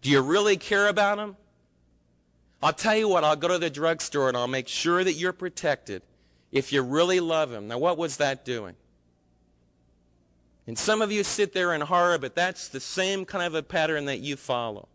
Do 0.00 0.10
you 0.10 0.20
really 0.20 0.56
care 0.56 0.88
about 0.88 1.18
him? 1.18 1.36
I'll 2.62 2.72
tell 2.72 2.96
you 2.96 3.08
what, 3.08 3.24
I'll 3.24 3.36
go 3.36 3.48
to 3.48 3.58
the 3.58 3.70
drugstore 3.70 4.28
and 4.28 4.36
I'll 4.36 4.48
make 4.48 4.68
sure 4.68 5.02
that 5.02 5.14
you're 5.14 5.32
protected 5.32 6.02
if 6.50 6.72
you 6.72 6.82
really 6.82 7.20
love 7.20 7.52
him. 7.52 7.68
Now, 7.68 7.78
what 7.78 7.98
was 7.98 8.18
that 8.18 8.44
doing? 8.44 8.74
And 10.66 10.78
some 10.78 11.02
of 11.02 11.10
you 11.10 11.24
sit 11.24 11.52
there 11.52 11.74
in 11.74 11.80
horror, 11.80 12.18
but 12.18 12.34
that's 12.34 12.68
the 12.68 12.78
same 12.78 13.24
kind 13.24 13.44
of 13.44 13.54
a 13.54 13.62
pattern 13.62 14.04
that 14.04 14.20
you 14.20 14.36
follow. 14.36 14.88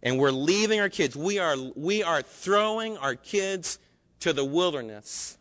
And 0.00 0.18
we're 0.18 0.30
leaving 0.30 0.80
our 0.80 0.88
kids. 0.88 1.16
We 1.16 1.38
are, 1.38 1.56
we 1.74 2.02
are 2.02 2.22
throwing 2.22 2.96
our 2.98 3.14
kids 3.14 3.78
to 4.22 4.32
the 4.32 4.44
wilderness 4.44 5.36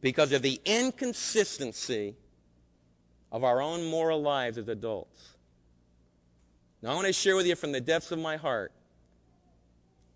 because 0.00 0.32
of 0.32 0.40
the 0.40 0.60
inconsistency 0.64 2.14
of 3.30 3.44
our 3.44 3.60
own 3.60 3.84
moral 3.84 4.22
lives 4.22 4.56
as 4.56 4.68
adults. 4.68 5.36
Now, 6.80 6.92
I 6.92 6.94
want 6.94 7.06
to 7.06 7.12
share 7.12 7.36
with 7.36 7.46
you 7.46 7.54
from 7.54 7.72
the 7.72 7.80
depths 7.80 8.10
of 8.10 8.18
my 8.18 8.36
heart 8.36 8.72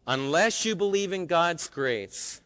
unless 0.06 0.64
you 0.64 0.74
believe 0.74 1.12
in 1.12 1.26
God's 1.26 1.68
grace, 1.68 2.40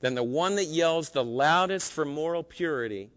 then 0.00 0.14
the 0.14 0.22
one 0.22 0.54
that 0.54 0.66
yells 0.66 1.10
the 1.10 1.24
loudest 1.24 1.92
for 1.92 2.04
moral 2.04 2.44
purity 2.44 3.10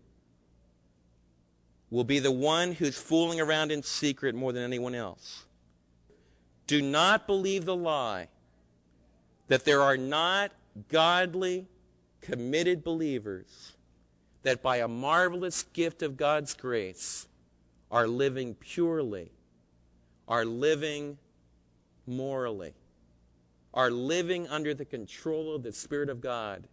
will 1.92 2.04
be 2.04 2.18
the 2.18 2.32
one 2.32 2.72
who's 2.72 2.98
fooling 2.98 3.40
around 3.40 3.72
in 3.72 3.84
secret 3.84 4.34
more 4.34 4.52
than 4.52 4.64
anyone 4.64 4.96
else. 4.96 5.46
Do 6.66 6.82
not 6.82 7.28
believe 7.28 7.66
the 7.66 7.76
lie 7.76 8.30
that 9.50 9.66
there 9.66 9.82
are 9.82 9.98
not 9.98 10.52
godly, 10.90 11.68
committed 12.22 12.84
believers 12.84 13.74
that 14.44 14.62
by 14.62 14.78
a 14.78 14.88
marvelous 14.88 15.64
gift 15.74 16.02
of 16.02 16.18
God's 16.18 16.54
grace 16.54 17.28
are 17.92 18.08
living 18.08 18.56
purely, 18.56 19.32
are 20.28 20.46
living 20.46 21.18
morally, 22.06 22.74
are 23.74 23.92
living 23.92 24.48
under 24.48 24.74
the 24.74 24.86
control 24.86 25.56
of 25.56 25.64
the 25.64 25.72
Spirit 25.72 26.10
of 26.10 26.22
God 26.22 26.68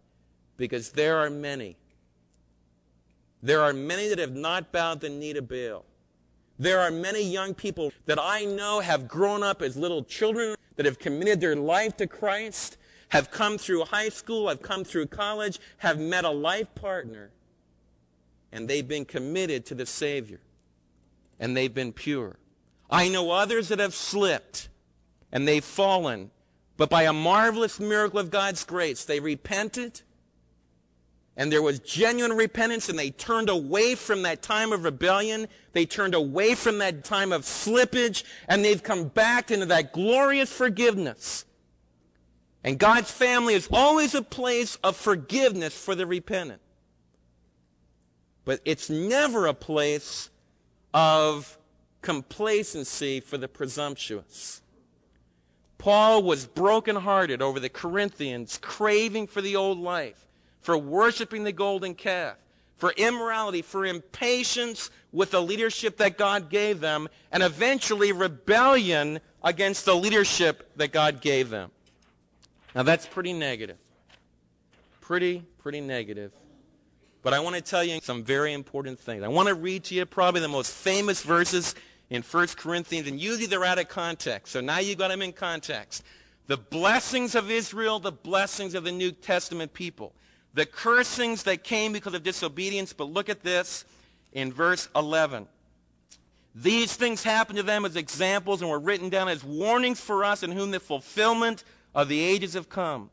because 0.57 0.91
there 0.91 1.17
are 1.17 1.29
many. 1.29 1.77
There 3.41 3.61
are 3.61 3.73
many 3.73 4.07
that 4.09 4.19
have 4.19 4.35
not 4.35 4.71
bowed 4.71 5.01
the 5.01 5.09
knee 5.09 5.33
to 5.33 5.41
Baal. 5.41 5.85
There 6.59 6.79
are 6.79 6.91
many 6.91 7.23
young 7.23 7.55
people 7.55 7.91
that 8.05 8.19
I 8.21 8.45
know 8.45 8.81
have 8.81 9.07
grown 9.07 9.41
up 9.41 9.63
as 9.63 9.75
little 9.75 10.03
children 10.03 10.55
that 10.75 10.85
have 10.85 10.99
committed 10.99 11.41
their 11.41 11.55
life 11.55 11.97
to 11.97 12.05
Christ, 12.05 12.77
have 13.11 13.29
come 13.29 13.57
through 13.57 13.83
high 13.83 14.09
school, 14.09 14.47
have 14.47 14.61
come 14.61 14.85
through 14.85 15.05
college, 15.05 15.59
have 15.79 15.99
met 15.99 16.23
a 16.23 16.29
life 16.29 16.73
partner, 16.75 17.29
and 18.53 18.69
they've 18.69 18.87
been 18.87 19.03
committed 19.03 19.65
to 19.65 19.75
the 19.75 19.85
Savior, 19.85 20.39
and 21.37 21.55
they've 21.55 21.73
been 21.73 21.91
pure. 21.91 22.37
I 22.89 23.09
know 23.09 23.31
others 23.31 23.67
that 23.67 23.79
have 23.79 23.93
slipped, 23.93 24.69
and 25.29 25.45
they've 25.45 25.63
fallen, 25.63 26.31
but 26.77 26.89
by 26.89 27.03
a 27.03 27.13
marvelous 27.13 27.81
miracle 27.81 28.19
of 28.19 28.31
God's 28.31 28.63
grace, 28.63 29.03
they 29.03 29.19
repented, 29.19 30.01
and 31.35 31.51
there 31.51 31.61
was 31.61 31.79
genuine 31.79 32.37
repentance, 32.37 32.87
and 32.87 32.97
they 32.97 33.09
turned 33.09 33.49
away 33.49 33.95
from 33.95 34.21
that 34.21 34.41
time 34.41 34.71
of 34.71 34.85
rebellion. 34.85 35.47
They 35.73 35.85
turned 35.85 36.13
away 36.13 36.55
from 36.55 36.77
that 36.77 37.03
time 37.03 37.33
of 37.33 37.43
slippage, 37.43 38.23
and 38.47 38.63
they've 38.63 38.83
come 38.83 39.05
back 39.05 39.51
into 39.51 39.65
that 39.67 39.91
glorious 39.91 40.51
forgiveness. 40.51 41.45
And 42.63 42.77
God's 42.77 43.09
family 43.09 43.55
is 43.55 43.67
always 43.71 44.13
a 44.13 44.21
place 44.21 44.77
of 44.83 44.95
forgiveness 44.95 45.73
for 45.73 45.95
the 45.95 46.05
repentant. 46.05 46.61
But 48.45 48.61
it's 48.65 48.89
never 48.89 49.47
a 49.47 49.53
place 49.53 50.29
of 50.93 51.57
complacency 52.01 53.19
for 53.19 53.37
the 53.37 53.47
presumptuous. 53.47 54.61
Paul 55.77 56.21
was 56.21 56.45
brokenhearted 56.45 57.41
over 57.41 57.59
the 57.59 57.69
Corinthians 57.69 58.59
craving 58.61 59.27
for 59.27 59.41
the 59.41 59.55
old 59.55 59.79
life 59.79 60.27
for 60.61 60.77
worshiping 60.77 61.43
the 61.43 61.51
golden 61.51 61.95
calf, 61.95 62.37
for 62.77 62.91
immorality, 62.91 63.61
for 63.61 63.85
impatience 63.85 64.89
with 65.11 65.31
the 65.31 65.41
leadership 65.41 65.97
that 65.97 66.17
God 66.17 66.49
gave 66.49 66.79
them, 66.79 67.09
and 67.31 67.43
eventually 67.43 68.11
rebellion 68.11 69.19
against 69.43 69.85
the 69.85 69.95
leadership 69.95 70.71
that 70.77 70.91
God 70.91 71.19
gave 71.19 71.49
them. 71.49 71.71
Now 72.75 72.83
that's 72.83 73.05
pretty 73.05 73.33
negative. 73.33 73.77
Pretty, 74.99 75.43
pretty 75.59 75.81
negative. 75.81 76.31
But 77.23 77.33
I 77.33 77.39
want 77.39 77.55
to 77.55 77.61
tell 77.61 77.83
you 77.83 77.99
some 78.01 78.23
very 78.23 78.53
important 78.53 78.99
things. 78.99 79.23
I 79.23 79.27
want 79.27 79.47
to 79.47 79.55
read 79.55 79.83
to 79.85 79.95
you 79.95 80.05
probably 80.05 80.41
the 80.41 80.47
most 80.47 80.71
famous 80.71 81.21
verses 81.21 81.75
in 82.09 82.23
1 82.23 82.47
Corinthians, 82.57 83.07
and 83.07 83.19
usually 83.19 83.45
they're 83.45 83.63
out 83.63 83.79
of 83.79 83.87
context. 83.87 84.53
So 84.53 84.61
now 84.61 84.79
you've 84.79 84.97
got 84.97 85.09
them 85.09 85.21
in 85.21 85.33
context. 85.33 86.03
The 86.47 86.57
blessings 86.57 87.35
of 87.35 87.51
Israel, 87.51 87.99
the 87.99 88.11
blessings 88.11 88.73
of 88.73 88.83
the 88.83 88.91
New 88.91 89.11
Testament 89.11 89.73
people 89.73 90.13
the 90.53 90.65
cursings 90.65 91.43
that 91.43 91.63
came 91.63 91.93
because 91.93 92.13
of 92.13 92.23
disobedience. 92.23 92.93
But 92.93 93.05
look 93.05 93.29
at 93.29 93.41
this 93.41 93.85
in 94.33 94.51
verse 94.51 94.89
11. 94.95 95.47
These 96.53 96.95
things 96.95 97.23
happened 97.23 97.57
to 97.57 97.63
them 97.63 97.85
as 97.85 97.95
examples 97.95 98.61
and 98.61 98.69
were 98.69 98.79
written 98.79 99.09
down 99.09 99.29
as 99.29 99.43
warnings 99.43 100.01
for 100.01 100.25
us 100.25 100.43
in 100.43 100.51
whom 100.51 100.71
the 100.71 100.81
fulfillment 100.81 101.63
of 101.93 102.07
the 102.07 102.19
ages 102.19 102.53
have 102.53 102.69
come. 102.69 103.09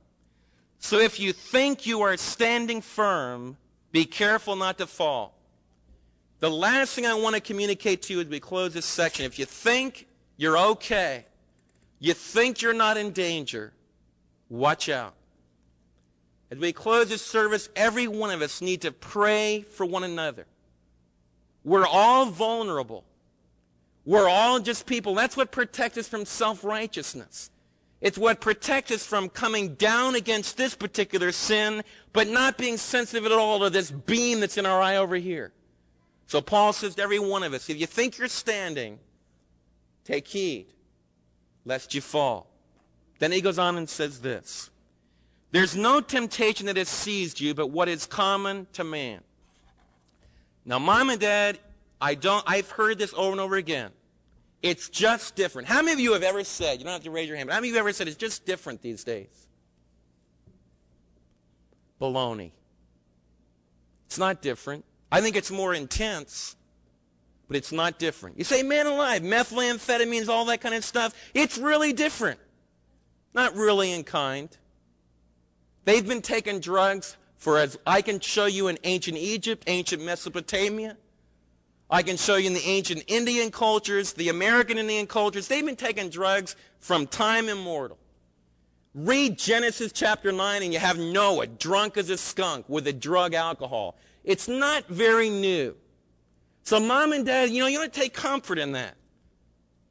So 0.79 0.99
if 0.99 1.19
you 1.19 1.33
think 1.33 1.87
you 1.87 2.03
are 2.03 2.17
standing 2.17 2.81
firm, 2.81 3.57
be 3.91 4.05
careful 4.05 4.57
not 4.57 4.79
to 4.79 4.87
fall. 4.87 5.35
The 6.41 6.51
last 6.51 6.95
thing 6.95 7.05
I 7.05 7.15
want 7.15 7.35
to 7.35 7.41
communicate 7.41 8.03
to 8.03 8.15
you 8.15 8.21
as 8.21 8.27
we 8.27 8.39
close 8.39 8.73
this 8.73 8.87
section, 8.87 9.25
if 9.25 9.39
you 9.39 9.45
think 9.45 10.07
you're 10.37 10.57
okay, 10.57 11.27
you 11.99 12.15
think 12.15 12.63
you're 12.63 12.73
not 12.73 12.97
in 12.97 13.11
danger, 13.11 13.73
watch 14.49 14.89
out. 14.89 15.15
As 16.51 16.59
we 16.59 16.73
close 16.73 17.09
this 17.09 17.23
service, 17.23 17.69
every 17.75 18.07
one 18.07 18.31
of 18.31 18.41
us 18.41 18.63
need 18.63 18.83
to 18.83 18.93
pray 18.93 19.63
for 19.63 19.85
one 19.85 20.05
another. 20.05 20.47
We're 21.65 21.87
all 21.87 22.27
vulnerable. 22.27 23.05
We're 24.07 24.29
all 24.29 24.61
just 24.61 24.87
people. 24.87 25.15
That's 25.15 25.37
what 25.37 25.51
protects 25.51 25.99
us 25.99 26.09
from 26.09 26.25
self-righteousness. 26.25 27.51
It's 28.01 28.17
what 28.17 28.41
protects 28.41 28.93
us 28.93 29.05
from 29.05 29.29
coming 29.29 29.75
down 29.75 30.15
against 30.15 30.57
this 30.57 30.75
particular 30.75 31.33
sin, 31.33 31.83
but 32.13 32.29
not 32.29 32.57
being 32.57 32.77
sensitive 32.77 33.27
at 33.27 33.33
all 33.33 33.61
to 33.61 33.71
this 33.71 33.91
beam 33.91 34.41
that's 34.41 34.57
in 34.57 34.67
our 34.67 34.81
eye 34.81 34.97
over 34.97 35.17
here. 35.17 35.53
So 36.27 36.41
Paul 36.41 36.73
says 36.73 36.95
to 36.95 37.03
every 37.03 37.19
one 37.19 37.43
of 37.43 37.55
us, 37.55 37.69
if 37.69 37.81
you 37.81 37.87
think 37.87 38.19
you're 38.19 38.29
standing, 38.29 39.01
take 40.05 40.29
heed, 40.29 40.67
lest 41.65 41.95
you 41.95 42.01
fall. 42.01 42.49
Then 43.19 43.33
he 43.33 43.41
goes 43.41 43.59
on 43.59 43.77
and 43.77 43.89
says 43.89 44.21
this. 44.21 44.71
There's 45.51 45.75
no 45.75 46.01
temptation 46.01 46.67
that 46.67 46.77
has 46.77 46.89
seized 46.89 47.41
you 47.41 47.55
but 47.55 47.69
what 47.69 47.89
is 47.89 48.07
common 48.07 48.67
to 48.75 48.85
man. 48.85 49.23
Now, 50.65 50.79
mom 50.79 51.11
and 51.11 51.21
dad, 51.21 51.59
I 52.01 52.15
don't, 52.15 52.45
I've 52.47 52.71
heard 52.71 52.99
this 52.99 53.15
over 53.17 53.33
and 53.33 53.41
over 53.41 53.57
again. 53.57 53.91
It's 54.63 54.89
just 54.89 55.37
different. 55.37 55.69
How 55.69 55.83
many 55.83 55.93
of 55.93 56.01
you 56.01 56.13
have 56.15 56.23
ever 56.23 56.43
said, 56.43 56.79
you 56.79 56.85
don't 56.85 56.93
have 56.93 57.05
to 57.05 57.11
raise 57.11 57.29
your 57.29 57.37
hand, 57.37 57.49
but 57.49 57.55
how 57.55 57.61
many 57.61 57.69
of 57.69 57.73
you 57.75 57.77
have 57.77 57.87
ever 57.87 57.93
said 57.93 58.09
it's 58.09 58.17
just 58.17 58.45
different 58.45 58.83
these 58.83 59.05
days? 59.05 59.47
Baloney. 62.01 62.53
It's 64.07 64.19
not 64.19 64.43
different. 64.43 64.85
I 65.13 65.21
think 65.21 65.37
it's 65.37 65.51
more 65.51 65.75
intense, 65.75 66.57
but 67.47 67.57
it's 67.57 67.73
not 67.73 67.99
different. 67.99 68.39
You 68.39 68.45
say, 68.45 68.63
man 68.63 68.87
alive, 68.87 69.23
methamphetamines, 69.23 70.29
all 70.29 70.45
that 70.47 70.61
kind 70.61 70.75
of 70.75 70.85
stuff. 70.85 71.15
It's 71.35 71.59
really 71.59 71.93
different. 71.93 72.41
Not 73.35 73.55
really 73.55 73.93
in 73.93 74.05
kind. 74.05 74.49
They've 75.85 76.07
been 76.07 76.23
taking 76.23 76.61
drugs 76.61 77.17
for 77.37 77.59
as 77.59 77.79
I 77.87 78.03
can 78.03 78.21
show 78.21 78.47
you 78.47 78.69
in 78.69 78.79
ancient 78.85 79.17
Egypt, 79.17 79.65
ancient 79.67 80.03
Mesopotamia. 80.03 80.97
I 81.91 82.03
can 82.03 82.17
show 82.17 82.37
you 82.37 82.49
in 82.49 82.55
the 82.55 82.67
ancient 82.67 83.05
Indian 83.07 83.51
cultures, 83.51 84.13
the 84.13 84.29
American 84.29 84.79
Indian 84.79 85.07
cultures. 85.07 85.49
They've 85.49 85.65
been 85.65 85.77
taking 85.77 86.11
drugs 86.11 86.55
from 86.81 87.07
time 87.07 87.49
immortal. 87.49 87.99
Read 88.95 89.39
Genesis 89.39 89.93
chapter 89.93 90.33
9 90.33 90.63
and 90.63 90.73
you 90.73 90.79
have 90.79 90.99
Noah 90.99 91.47
drunk 91.47 91.97
as 91.97 92.11
a 92.11 92.19
skunk 92.19 92.69
with 92.69 92.87
a 92.87 92.93
drug 92.93 93.35
alcohol. 93.35 93.97
It's 94.25 94.49
not 94.49 94.87
very 94.89 95.31
new. 95.31 95.77
So 96.65 96.79
mom 96.79 97.13
and 97.13 97.25
dad, 97.25 97.51
you 97.51 97.61
know, 97.61 97.69
you 97.69 97.79
want 97.79 97.93
to 97.93 98.01
take 98.01 98.13
comfort 98.13 98.59
in 98.59 98.73
that. 98.73 98.95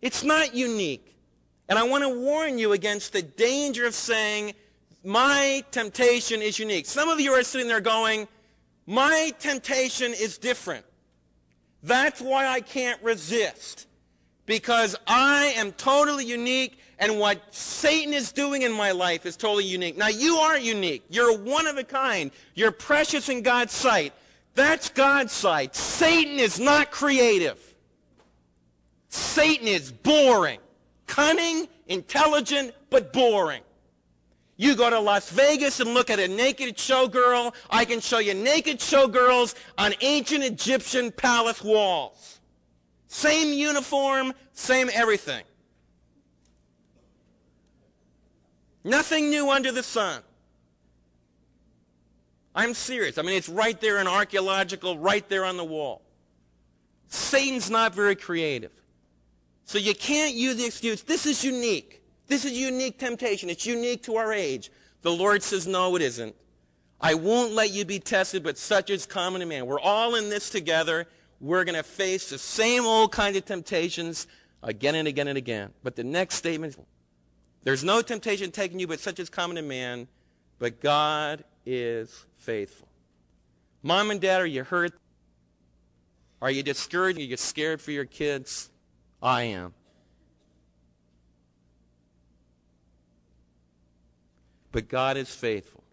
It's 0.01 0.23
not 0.23 0.53
unique. 0.53 1.15
And 1.69 1.79
I 1.79 1.83
want 1.83 2.03
to 2.03 2.09
warn 2.09 2.59
you 2.59 2.73
against 2.73 3.13
the 3.13 3.21
danger 3.21 3.87
of 3.87 3.93
saying, 3.93 4.53
My 5.03 5.63
temptation 5.71 6.41
is 6.41 6.59
unique. 6.59 6.85
Some 6.85 7.09
of 7.09 7.19
you 7.19 7.31
are 7.31 7.43
sitting 7.43 7.67
there 7.67 7.81
going, 7.81 8.27
my 8.85 9.33
temptation 9.37 10.13
is 10.13 10.37
different. 10.37 10.85
That's 11.87 12.21
why 12.21 12.47
I 12.47 12.61
can't 12.61 13.01
resist. 13.01 13.87
Because 14.45 14.95
I 15.07 15.53
am 15.55 15.71
totally 15.73 16.25
unique 16.25 16.79
and 16.99 17.19
what 17.19 17.53
Satan 17.53 18.13
is 18.13 18.31
doing 18.31 18.63
in 18.63 18.71
my 18.71 18.91
life 18.91 19.25
is 19.25 19.37
totally 19.37 19.65
unique. 19.65 19.97
Now 19.97 20.07
you 20.07 20.37
are 20.37 20.57
unique. 20.57 21.03
You're 21.09 21.37
one 21.37 21.67
of 21.67 21.77
a 21.77 21.83
kind. 21.83 22.31
You're 22.55 22.71
precious 22.71 23.29
in 23.29 23.41
God's 23.41 23.73
sight. 23.73 24.13
That's 24.55 24.89
God's 24.89 25.31
sight. 25.31 25.75
Satan 25.75 26.39
is 26.39 26.59
not 26.59 26.91
creative. 26.91 27.75
Satan 29.09 29.67
is 29.67 29.91
boring. 29.91 30.59
Cunning, 31.05 31.67
intelligent, 31.87 32.73
but 32.89 33.13
boring. 33.13 33.61
You 34.59 34.75
go 34.75 34.89
to 34.89 34.99
Las 34.99 35.29
Vegas 35.29 35.79
and 35.79 35.93
look 35.93 36.09
at 36.09 36.19
a 36.19 36.27
naked 36.27 36.77
showgirl. 36.77 37.53
I 37.69 37.85
can 37.85 37.99
show 37.99 38.17
you 38.17 38.33
naked 38.33 38.79
showgirls 38.79 39.53
on 39.77 39.93
ancient 40.01 40.43
Egyptian 40.43 41.11
palace 41.11 41.63
walls. 41.63 42.39
Same 43.07 43.53
uniform, 43.53 44.33
same 44.53 44.89
everything. 44.91 45.43
Nothing 48.83 49.29
new 49.29 49.51
under 49.51 49.71
the 49.71 49.83
sun. 49.83 50.23
I'm 52.55 52.73
serious. 52.73 53.19
I 53.19 53.21
mean, 53.21 53.35
it's 53.35 53.49
right 53.49 53.79
there 53.79 53.99
in 53.99 54.07
archaeological, 54.07 54.97
right 54.97 55.27
there 55.29 55.45
on 55.45 55.57
the 55.57 55.63
wall. 55.63 56.01
Satan's 57.07 57.69
not 57.69 57.93
very 57.93 58.15
creative. 58.15 58.71
So 59.65 59.77
you 59.77 59.93
can't 59.93 60.33
use 60.33 60.55
the 60.55 60.65
excuse, 60.65 61.03
this 61.03 61.27
is 61.27 61.43
unique. 61.43 62.01
This 62.27 62.45
is 62.45 62.51
unique 62.51 62.99
temptation. 62.99 63.49
It's 63.49 63.65
unique 63.65 64.03
to 64.03 64.17
our 64.17 64.33
age. 64.33 64.71
The 65.01 65.11
Lord 65.11 65.43
says, 65.43 65.67
no, 65.67 65.95
it 65.95 66.01
isn't. 66.01 66.35
I 66.99 67.13
won't 67.13 67.53
let 67.53 67.71
you 67.71 67.85
be 67.85 67.99
tested, 67.99 68.43
but 68.43 68.57
such 68.57 68.89
is 68.89 69.05
common 69.05 69.41
to 69.41 69.47
man. 69.47 69.65
We're 69.65 69.79
all 69.79 70.15
in 70.15 70.29
this 70.29 70.49
together. 70.49 71.07
We're 71.39 71.63
going 71.63 71.75
to 71.75 71.83
face 71.83 72.29
the 72.29 72.37
same 72.37 72.85
old 72.85 73.11
kind 73.11 73.35
of 73.35 73.45
temptations 73.45 74.27
again 74.63 74.95
and 74.95 75.07
again 75.07 75.27
and 75.27 75.37
again. 75.37 75.71
But 75.83 75.95
the 75.95 76.03
next 76.03 76.35
statement, 76.35 76.75
there's 77.63 77.83
no 77.83 78.01
temptation 78.01 78.51
taking 78.51 78.79
you, 78.79 78.87
but 78.87 78.99
such 78.99 79.19
is 79.19 79.29
common 79.29 79.55
to 79.57 79.61
man. 79.61 80.07
But 80.59 80.81
God 80.81 81.43
is 81.65 82.25
faithful. 82.37 82.87
Mom 83.83 84.09
and 84.09 84.19
dad, 84.19 84.41
are 84.41 84.47
you 84.47 84.63
hurt? 84.63 84.93
Are 86.41 86.49
you 86.49 86.63
discouraged? 86.63 87.19
Are 87.19 87.23
you 87.23 87.37
scared 87.37 87.79
for 87.79 87.91
your 87.91 88.05
kids? 88.05 88.71
I 89.21 89.43
am. 89.43 89.73
But 94.77 94.89
God 94.89 95.17
is 95.17 95.33
faithful. 95.33 95.83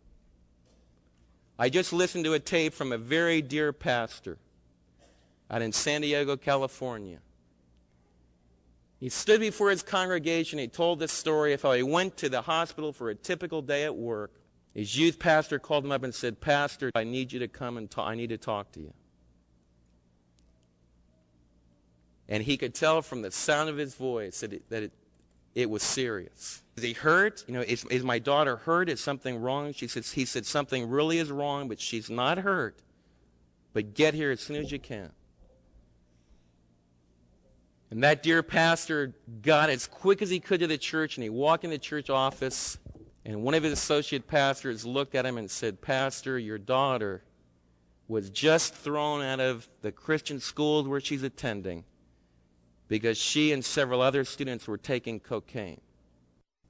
I 1.58 1.70
just 1.70 1.90
listened 1.94 2.26
to 2.26 2.34
a 2.34 2.38
tape 2.38 2.74
from 2.74 2.92
a 2.92 2.98
very 2.98 3.40
dear 3.40 3.72
pastor 3.72 4.36
out 5.50 5.62
in 5.62 5.72
San 5.72 6.02
Diego, 6.02 6.36
California. 6.36 7.20
He 9.00 9.08
stood 9.08 9.40
before 9.40 9.70
his 9.70 9.82
congregation. 9.82 10.58
He 10.58 10.68
told 10.68 10.98
this 10.98 11.12
story 11.12 11.54
of 11.54 11.62
how 11.62 11.72
he 11.72 11.82
went 11.82 12.18
to 12.18 12.28
the 12.28 12.42
hospital 12.42 12.92
for 12.92 13.08
a 13.08 13.14
typical 13.14 13.62
day 13.62 13.84
at 13.84 13.96
work. 13.96 14.32
His 14.74 14.98
youth 14.98 15.18
pastor 15.18 15.58
called 15.58 15.86
him 15.86 15.90
up 15.90 16.02
and 16.02 16.14
said, 16.14 16.42
Pastor, 16.42 16.90
I 16.94 17.04
need 17.04 17.32
you 17.32 17.38
to 17.38 17.48
come 17.48 17.78
and 17.78 17.90
talk. 17.90 18.06
I 18.06 18.14
need 18.14 18.28
to 18.28 18.36
talk 18.36 18.70
to 18.72 18.80
you. 18.80 18.92
And 22.28 22.42
he 22.42 22.58
could 22.58 22.74
tell 22.74 23.00
from 23.00 23.22
the 23.22 23.30
sound 23.30 23.70
of 23.70 23.78
his 23.78 23.94
voice 23.94 24.40
that 24.40 24.52
it, 24.52 24.68
that 24.68 24.82
it, 24.82 24.92
it 25.54 25.70
was 25.70 25.82
serious. 25.82 26.62
Is 26.76 26.82
he 26.82 26.92
hurt? 26.92 27.44
You 27.46 27.54
know, 27.54 27.60
is, 27.60 27.84
is 27.84 28.02
my 28.02 28.18
daughter 28.18 28.56
hurt? 28.56 28.88
Is 28.88 29.00
something 29.00 29.40
wrong? 29.40 29.72
She 29.72 29.86
says, 29.86 30.12
he 30.12 30.24
said, 30.24 30.44
something 30.44 30.88
really 30.88 31.18
is 31.18 31.30
wrong, 31.30 31.68
but 31.68 31.80
she's 31.80 32.10
not 32.10 32.38
hurt. 32.38 32.80
But 33.72 33.94
get 33.94 34.14
here 34.14 34.32
as 34.32 34.40
soon 34.40 34.56
as 34.56 34.72
you 34.72 34.78
can. 34.78 35.10
And 37.90 38.02
that 38.02 38.24
dear 38.24 38.42
pastor 38.42 39.14
got 39.42 39.70
as 39.70 39.86
quick 39.86 40.20
as 40.20 40.30
he 40.30 40.40
could 40.40 40.60
to 40.60 40.66
the 40.66 40.78
church, 40.78 41.16
and 41.16 41.22
he 41.22 41.30
walked 41.30 41.62
in 41.62 41.70
the 41.70 41.78
church 41.78 42.10
office, 42.10 42.76
and 43.24 43.42
one 43.44 43.54
of 43.54 43.62
his 43.62 43.72
associate 43.72 44.26
pastors 44.26 44.84
looked 44.84 45.14
at 45.14 45.24
him 45.24 45.38
and 45.38 45.48
said, 45.48 45.80
Pastor, 45.80 46.36
your 46.36 46.58
daughter 46.58 47.22
was 48.08 48.30
just 48.30 48.74
thrown 48.74 49.22
out 49.22 49.38
of 49.38 49.68
the 49.82 49.92
Christian 49.92 50.40
schools 50.40 50.88
where 50.88 51.00
she's 51.00 51.22
attending 51.22 51.84
because 52.88 53.18
she 53.18 53.52
and 53.52 53.64
several 53.64 54.00
other 54.00 54.24
students 54.24 54.66
were 54.66 54.78
taking 54.78 55.20
cocaine. 55.20 55.80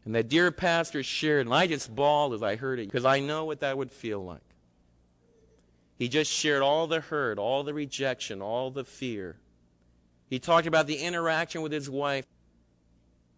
And 0.05 0.15
that 0.15 0.29
dear 0.29 0.51
pastor 0.51 1.03
shared, 1.03 1.47
and 1.47 1.55
I 1.55 1.67
just 1.67 1.95
bawled 1.95 2.35
as 2.35 2.43
I 2.43 2.57
heard 2.57 2.79
it 2.79 2.87
because 2.87 3.05
I 3.05 3.21
know 3.21 3.45
what 3.45 3.61
that 3.61 3.79
would 3.79 3.91
feel 3.91 4.23
like. 4.23 4.43
He 5.97 6.09
just 6.09 6.31
shared 6.31 6.63
all 6.63 6.87
the 6.87 7.01
hurt, 7.01 7.39
all 7.39 7.63
the 7.63 7.73
rejection, 7.73 8.43
all 8.43 8.71
the 8.71 8.85
fear. 8.85 9.37
He 10.29 10.39
talked 10.39 10.67
about 10.67 10.87
the 10.87 10.97
interaction 10.97 11.63
with 11.63 11.73
his 11.73 11.89
wife 11.89 12.27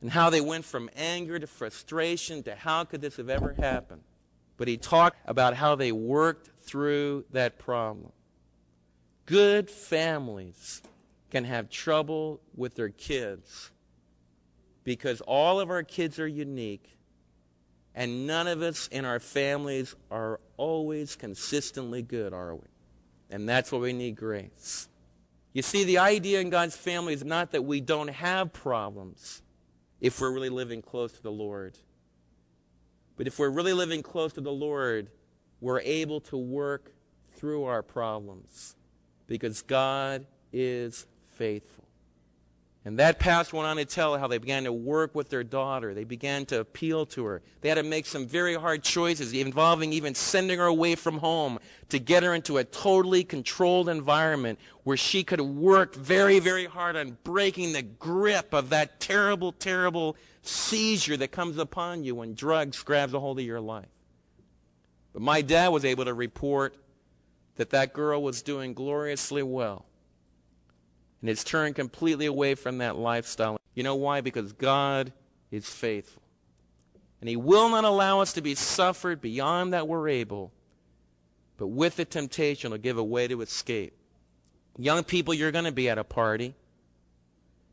and 0.00 0.10
how 0.10 0.30
they 0.30 0.40
went 0.40 0.64
from 0.64 0.90
anger 0.96 1.38
to 1.38 1.46
frustration 1.46 2.42
to 2.44 2.54
how 2.54 2.84
could 2.84 3.00
this 3.00 3.16
have 3.16 3.28
ever 3.28 3.54
happened. 3.58 4.02
But 4.56 4.68
he 4.68 4.76
talked 4.76 5.18
about 5.26 5.54
how 5.54 5.74
they 5.74 5.92
worked 5.92 6.50
through 6.62 7.26
that 7.32 7.58
problem. 7.58 8.12
Good 9.26 9.70
families 9.70 10.82
can 11.36 11.44
have 11.44 11.68
trouble 11.68 12.40
with 12.54 12.74
their 12.76 12.88
kids 12.88 13.70
because 14.84 15.20
all 15.20 15.60
of 15.60 15.68
our 15.68 15.82
kids 15.82 16.18
are 16.18 16.26
unique 16.26 16.96
and 17.94 18.26
none 18.26 18.46
of 18.46 18.62
us 18.62 18.88
in 18.88 19.04
our 19.04 19.20
families 19.20 19.94
are 20.10 20.40
always 20.56 21.14
consistently 21.14 22.00
good, 22.00 22.32
are 22.32 22.54
we? 22.54 22.66
And 23.28 23.46
that's 23.46 23.70
why 23.70 23.80
we 23.80 23.92
need 23.92 24.16
grace. 24.16 24.88
You 25.52 25.60
see, 25.60 25.84
the 25.84 25.98
idea 25.98 26.40
in 26.40 26.48
God's 26.48 26.74
family 26.74 27.12
is 27.12 27.22
not 27.22 27.50
that 27.50 27.66
we 27.66 27.82
don't 27.82 28.08
have 28.08 28.54
problems 28.54 29.42
if 30.00 30.18
we're 30.18 30.32
really 30.32 30.48
living 30.48 30.80
close 30.80 31.12
to 31.12 31.22
the 31.22 31.30
Lord. 31.30 31.76
But 33.18 33.26
if 33.26 33.38
we're 33.38 33.50
really 33.50 33.74
living 33.74 34.02
close 34.02 34.32
to 34.34 34.40
the 34.40 34.52
Lord, 34.52 35.10
we're 35.60 35.80
able 35.80 36.22
to 36.22 36.38
work 36.38 36.94
through 37.32 37.64
our 37.64 37.82
problems 37.82 38.74
because 39.26 39.60
God 39.60 40.26
is 40.50 41.06
faithful. 41.36 41.86
And 42.86 43.00
that 43.00 43.18
pastor 43.18 43.56
went 43.56 43.66
on 43.66 43.78
to 43.78 43.84
tell 43.84 44.16
how 44.16 44.28
they 44.28 44.38
began 44.38 44.62
to 44.62 44.72
work 44.72 45.12
with 45.12 45.28
their 45.28 45.42
daughter. 45.42 45.92
They 45.92 46.04
began 46.04 46.46
to 46.46 46.60
appeal 46.60 47.04
to 47.06 47.24
her. 47.24 47.42
They 47.60 47.68
had 47.68 47.74
to 47.74 47.82
make 47.82 48.06
some 48.06 48.28
very 48.28 48.54
hard 48.54 48.84
choices, 48.84 49.32
involving 49.32 49.92
even 49.92 50.14
sending 50.14 50.60
her 50.60 50.66
away 50.66 50.94
from 50.94 51.18
home 51.18 51.58
to 51.88 51.98
get 51.98 52.22
her 52.22 52.32
into 52.32 52.58
a 52.58 52.64
totally 52.64 53.24
controlled 53.24 53.88
environment 53.88 54.60
where 54.84 54.96
she 54.96 55.24
could 55.24 55.40
work 55.40 55.96
very, 55.96 56.38
very 56.38 56.66
hard 56.66 56.94
on 56.94 57.18
breaking 57.24 57.72
the 57.72 57.82
grip 57.82 58.54
of 58.54 58.68
that 58.68 59.00
terrible, 59.00 59.50
terrible 59.50 60.16
seizure 60.42 61.16
that 61.16 61.32
comes 61.32 61.58
upon 61.58 62.04
you 62.04 62.14
when 62.14 62.34
drugs 62.34 62.80
grabs 62.84 63.14
a 63.14 63.18
hold 63.18 63.40
of 63.40 63.44
your 63.44 63.60
life. 63.60 63.88
But 65.12 65.22
my 65.22 65.42
dad 65.42 65.68
was 65.68 65.84
able 65.84 66.04
to 66.04 66.14
report 66.14 66.76
that 67.56 67.70
that 67.70 67.92
girl 67.92 68.22
was 68.22 68.42
doing 68.42 68.74
gloriously 68.74 69.42
well 69.42 69.86
and 71.20 71.30
it's 71.30 71.44
turned 71.44 71.74
completely 71.74 72.26
away 72.26 72.54
from 72.54 72.78
that 72.78 72.96
lifestyle. 72.96 73.58
You 73.74 73.82
know 73.82 73.94
why? 73.94 74.20
Because 74.20 74.52
God 74.52 75.12
is 75.50 75.68
faithful. 75.68 76.22
And 77.20 77.28
He 77.28 77.36
will 77.36 77.68
not 77.68 77.84
allow 77.84 78.20
us 78.20 78.32
to 78.34 78.40
be 78.40 78.54
suffered 78.54 79.20
beyond 79.20 79.72
that 79.72 79.88
we're 79.88 80.08
able. 80.08 80.52
But 81.56 81.68
with 81.68 81.96
the 81.96 82.04
temptation, 82.04 82.70
He'll 82.70 82.80
give 82.80 82.98
a 82.98 83.04
way 83.04 83.28
to 83.28 83.40
escape. 83.40 83.94
Young 84.78 85.04
people, 85.04 85.32
you're 85.32 85.52
going 85.52 85.64
to 85.64 85.72
be 85.72 85.88
at 85.88 85.98
a 85.98 86.04
party. 86.04 86.54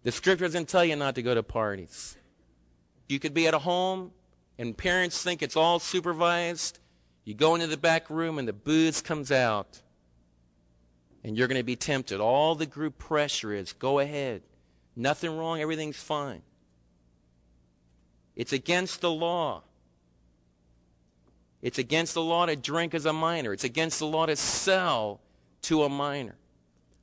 The 0.03 0.11
scripture 0.11 0.45
doesn't 0.45 0.69
tell 0.69 0.85
you 0.85 0.95
not 0.95 1.15
to 1.15 1.21
go 1.21 1.33
to 1.33 1.43
parties. 1.43 2.17
You 3.07 3.19
could 3.19 3.33
be 3.33 3.47
at 3.47 3.53
a 3.53 3.59
home 3.59 4.11
and 4.57 4.77
parents 4.77 5.21
think 5.21 5.41
it's 5.41 5.57
all 5.57 5.79
supervised. 5.79 6.79
You 7.25 7.33
go 7.33 7.55
into 7.55 7.67
the 7.67 7.77
back 7.77 8.09
room 8.09 8.37
and 8.37 8.47
the 8.47 8.53
booze 8.53 9.01
comes 9.01 9.31
out 9.31 9.81
and 11.23 11.37
you're 11.37 11.47
going 11.47 11.59
to 11.59 11.63
be 11.63 11.75
tempted. 11.75 12.19
All 12.19 12.55
the 12.55 12.65
group 12.65 12.97
pressure 12.97 13.53
is 13.53 13.73
go 13.73 13.99
ahead. 13.99 14.41
Nothing 14.95 15.37
wrong, 15.37 15.61
everything's 15.61 16.01
fine. 16.01 16.41
It's 18.35 18.53
against 18.53 19.01
the 19.01 19.11
law. 19.11 19.63
It's 21.61 21.77
against 21.77 22.13
the 22.13 22.21
law 22.21 22.45
to 22.45 22.55
drink 22.55 22.93
as 22.93 23.05
a 23.05 23.13
minor. 23.13 23.53
It's 23.53 23.63
against 23.63 23.99
the 23.99 24.05
law 24.05 24.25
to 24.25 24.35
sell 24.35 25.21
to 25.63 25.83
a 25.83 25.89
minor. 25.89 26.35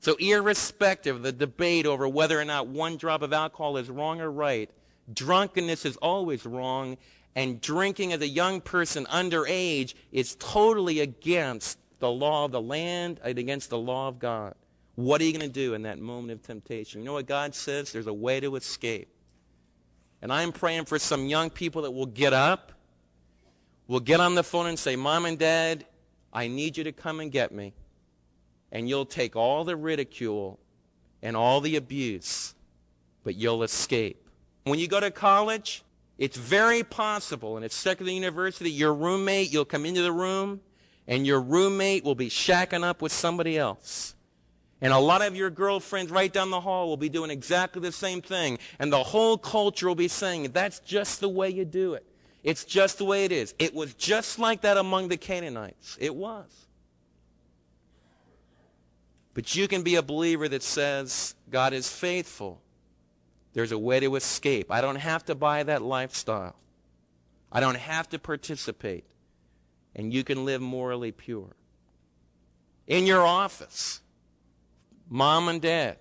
So, 0.00 0.16
irrespective 0.16 1.16
of 1.16 1.22
the 1.22 1.32
debate 1.32 1.86
over 1.86 2.08
whether 2.08 2.40
or 2.40 2.44
not 2.44 2.66
one 2.66 2.96
drop 2.96 3.22
of 3.22 3.32
alcohol 3.32 3.76
is 3.76 3.90
wrong 3.90 4.20
or 4.20 4.30
right, 4.30 4.70
drunkenness 5.12 5.84
is 5.84 5.96
always 5.98 6.46
wrong, 6.46 6.96
and 7.34 7.60
drinking 7.60 8.12
as 8.12 8.20
a 8.20 8.28
young 8.28 8.60
person 8.60 9.06
underage 9.06 9.94
is 10.10 10.36
totally 10.36 11.00
against 11.00 11.78
the 12.00 12.10
law 12.10 12.44
of 12.44 12.52
the 12.52 12.60
land 12.60 13.20
and 13.22 13.38
against 13.38 13.70
the 13.70 13.78
law 13.78 14.08
of 14.08 14.18
God. 14.18 14.54
What 14.96 15.20
are 15.20 15.24
you 15.24 15.32
going 15.32 15.46
to 15.46 15.52
do 15.52 15.74
in 15.74 15.82
that 15.82 15.98
moment 15.98 16.32
of 16.32 16.42
temptation? 16.42 17.00
You 17.00 17.06
know 17.06 17.12
what 17.12 17.26
God 17.26 17.54
says? 17.54 17.92
There's 17.92 18.06
a 18.06 18.12
way 18.12 18.40
to 18.40 18.56
escape. 18.56 19.08
And 20.20 20.32
I'm 20.32 20.52
praying 20.52 20.84
for 20.86 20.98
some 20.98 21.26
young 21.26 21.48
people 21.48 21.82
that 21.82 21.90
will 21.92 22.06
get 22.06 22.32
up, 22.32 22.72
will 23.86 24.00
get 24.00 24.20
on 24.20 24.34
the 24.34 24.42
phone 24.42 24.66
and 24.66 24.78
say, 24.78 24.96
Mom 24.96 25.24
and 25.24 25.38
Dad, 25.38 25.86
I 26.32 26.48
need 26.48 26.76
you 26.76 26.84
to 26.84 26.92
come 26.92 27.20
and 27.20 27.32
get 27.32 27.52
me. 27.52 27.72
And 28.72 28.88
you'll 28.88 29.06
take 29.06 29.36
all 29.36 29.64
the 29.64 29.76
ridicule 29.76 30.58
and 31.22 31.36
all 31.36 31.60
the 31.60 31.76
abuse, 31.76 32.54
but 33.24 33.34
you'll 33.34 33.62
escape. 33.62 34.28
When 34.64 34.78
you 34.78 34.88
go 34.88 35.00
to 35.00 35.10
college, 35.10 35.82
it's 36.18 36.36
very 36.36 36.82
possible 36.82 37.56
in 37.56 37.64
a 37.64 37.70
secular 37.70 38.12
university, 38.12 38.70
your 38.70 38.92
roommate, 38.92 39.52
you'll 39.52 39.64
come 39.64 39.86
into 39.86 40.02
the 40.02 40.12
room, 40.12 40.60
and 41.06 41.26
your 41.26 41.40
roommate 41.40 42.04
will 42.04 42.14
be 42.14 42.28
shacking 42.28 42.84
up 42.84 43.02
with 43.02 43.12
somebody 43.12 43.58
else. 43.58 44.14
And 44.80 44.92
a 44.92 44.98
lot 44.98 45.22
of 45.22 45.36
your 45.36 45.50
girlfriends 45.50 46.10
right 46.10 46.32
down 46.32 46.50
the 46.50 46.60
hall 46.60 46.88
will 46.88 46.96
be 46.96 47.10
doing 47.10 47.30
exactly 47.30 47.82
the 47.82 47.92
same 47.92 48.22
thing. 48.22 48.58
And 48.78 48.92
the 48.92 49.02
whole 49.02 49.36
culture 49.36 49.86
will 49.88 49.94
be 49.94 50.08
saying, 50.08 50.52
that's 50.52 50.80
just 50.80 51.20
the 51.20 51.28
way 51.28 51.50
you 51.50 51.64
do 51.64 51.94
it. 51.94 52.06
It's 52.42 52.64
just 52.64 52.96
the 52.96 53.04
way 53.04 53.26
it 53.26 53.32
is. 53.32 53.54
It 53.58 53.74
was 53.74 53.92
just 53.94 54.38
like 54.38 54.62
that 54.62 54.78
among 54.78 55.08
the 55.08 55.18
Canaanites. 55.18 55.98
It 56.00 56.14
was. 56.14 56.66
But 59.34 59.54
you 59.54 59.68
can 59.68 59.82
be 59.82 59.96
a 59.96 60.02
believer 60.02 60.48
that 60.48 60.62
says, 60.62 61.34
God 61.50 61.74
is 61.74 61.92
faithful. 61.92 62.62
There's 63.52 63.72
a 63.72 63.78
way 63.78 64.00
to 64.00 64.16
escape. 64.16 64.70
I 64.70 64.80
don't 64.80 64.96
have 64.96 65.24
to 65.26 65.34
buy 65.34 65.62
that 65.64 65.82
lifestyle. 65.82 66.56
I 67.52 67.60
don't 67.60 67.76
have 67.76 68.08
to 68.10 68.18
participate. 68.18 69.04
And 69.94 70.12
you 70.12 70.24
can 70.24 70.44
live 70.44 70.60
morally 70.60 71.12
pure. 71.12 71.56
In 72.86 73.06
your 73.06 73.26
office, 73.26 74.00
mom 75.08 75.48
and 75.48 75.60
dad, 75.60 75.98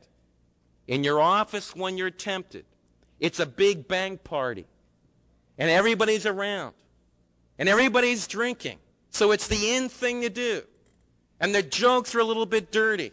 in 0.87 1.03
your 1.03 1.19
office 1.19 1.75
when 1.75 1.97
you're 1.97 2.09
tempted, 2.09 2.65
it's 3.19 3.39
a 3.39 3.45
big 3.45 3.87
bang 3.87 4.17
party. 4.17 4.65
And 5.57 5.69
everybody's 5.69 6.25
around. 6.25 6.73
And 7.57 7.67
everybody's 7.67 8.27
drinking. 8.27 8.79
So 9.09 9.31
it's 9.31 9.47
the 9.47 9.75
in 9.75 9.89
thing 9.89 10.21
to 10.21 10.29
do. 10.29 10.61
And 11.39 11.53
the 11.53 11.63
jokes 11.63 12.15
are 12.15 12.19
a 12.19 12.23
little 12.23 12.45
bit 12.45 12.71
dirty. 12.71 13.11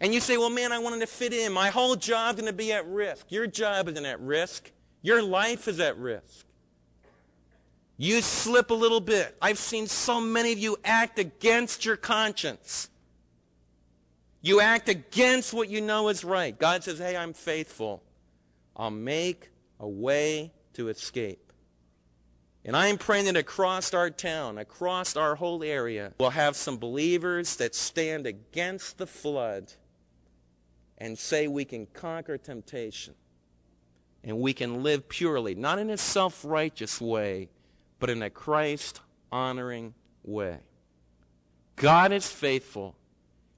And 0.00 0.12
you 0.12 0.20
say, 0.20 0.36
well, 0.36 0.50
man, 0.50 0.72
I 0.72 0.78
wanted 0.78 1.00
to 1.00 1.06
fit 1.06 1.32
in. 1.32 1.52
My 1.52 1.68
whole 1.70 1.94
job's 1.94 2.40
going 2.40 2.50
to 2.50 2.56
be 2.56 2.72
at 2.72 2.86
risk. 2.88 3.30
Your 3.30 3.46
job 3.46 3.88
isn't 3.88 4.04
at 4.04 4.20
risk. 4.20 4.70
Your 5.02 5.22
life 5.22 5.68
is 5.68 5.78
at 5.78 5.96
risk. 5.98 6.46
You 8.02 8.20
slip 8.20 8.72
a 8.72 8.74
little 8.74 8.98
bit. 8.98 9.36
I've 9.40 9.58
seen 9.58 9.86
so 9.86 10.20
many 10.20 10.50
of 10.50 10.58
you 10.58 10.76
act 10.84 11.20
against 11.20 11.84
your 11.84 11.96
conscience. 11.96 12.90
You 14.40 14.60
act 14.60 14.88
against 14.88 15.54
what 15.54 15.68
you 15.68 15.80
know 15.80 16.08
is 16.08 16.24
right. 16.24 16.58
God 16.58 16.82
says, 16.82 16.98
hey, 16.98 17.16
I'm 17.16 17.32
faithful. 17.32 18.02
I'll 18.74 18.90
make 18.90 19.50
a 19.78 19.86
way 19.86 20.50
to 20.72 20.88
escape. 20.88 21.52
And 22.64 22.76
I 22.76 22.88
am 22.88 22.98
praying 22.98 23.26
that 23.26 23.36
across 23.36 23.94
our 23.94 24.10
town, 24.10 24.58
across 24.58 25.16
our 25.16 25.36
whole 25.36 25.62
area, 25.62 26.12
we'll 26.18 26.30
have 26.30 26.56
some 26.56 26.78
believers 26.78 27.54
that 27.58 27.72
stand 27.72 28.26
against 28.26 28.98
the 28.98 29.06
flood 29.06 29.74
and 30.98 31.16
say 31.16 31.46
we 31.46 31.64
can 31.64 31.86
conquer 31.86 32.36
temptation 32.36 33.14
and 34.24 34.40
we 34.40 34.52
can 34.52 34.82
live 34.82 35.08
purely, 35.08 35.54
not 35.54 35.78
in 35.78 35.88
a 35.88 35.96
self 35.96 36.44
righteous 36.44 37.00
way, 37.00 37.48
but 38.02 38.10
in 38.10 38.20
a 38.20 38.30
Christ 38.30 39.00
honoring 39.30 39.94
way. 40.24 40.58
God 41.76 42.10
is 42.10 42.26
faithful, 42.26 42.96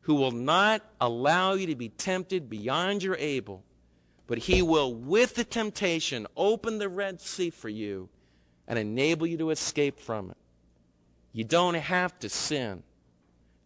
who 0.03 0.17
will 0.17 0.33
not 0.33 0.83
allow 1.01 1.55
you 1.55 1.69
to 1.69 1.75
be 1.75 1.89
tempted 1.89 2.51
beyond 2.51 3.03
your 3.03 3.17
able, 3.17 3.65
but 4.27 4.37
he 4.37 4.61
will, 4.61 4.93
with 4.93 5.35
the 5.35 5.45
temptation, 5.45 6.27
open 6.37 6.77
the 6.77 6.91
Red 6.91 7.23
Sea 7.23 7.49
for 7.49 7.71
you 7.71 8.11
and 8.69 8.79
enable 8.79 9.27
you 9.27 9.39
to 9.39 9.49
escape 9.49 9.99
from 9.99 10.31
it. 10.31 10.37
You 11.33 11.45
don't 11.45 11.73
have 11.73 12.19
to 12.19 12.29
sin. 12.29 12.83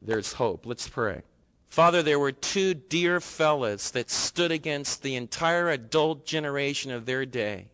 There's 0.01 0.35
hope. 0.35 0.65
Let's 0.65 0.89
pray. 0.89 1.23
Father, 1.69 2.05
there 2.05 2.21
were 2.21 2.31
two 2.31 2.75
dear 2.75 3.21
fellows 3.21 3.91
that 3.91 4.11
stood 4.11 4.53
against 4.53 5.03
the 5.03 5.17
entire 5.17 5.71
adult 5.71 6.25
generation 6.25 6.93
of 6.93 7.05
their 7.05 7.27
day 7.27 7.67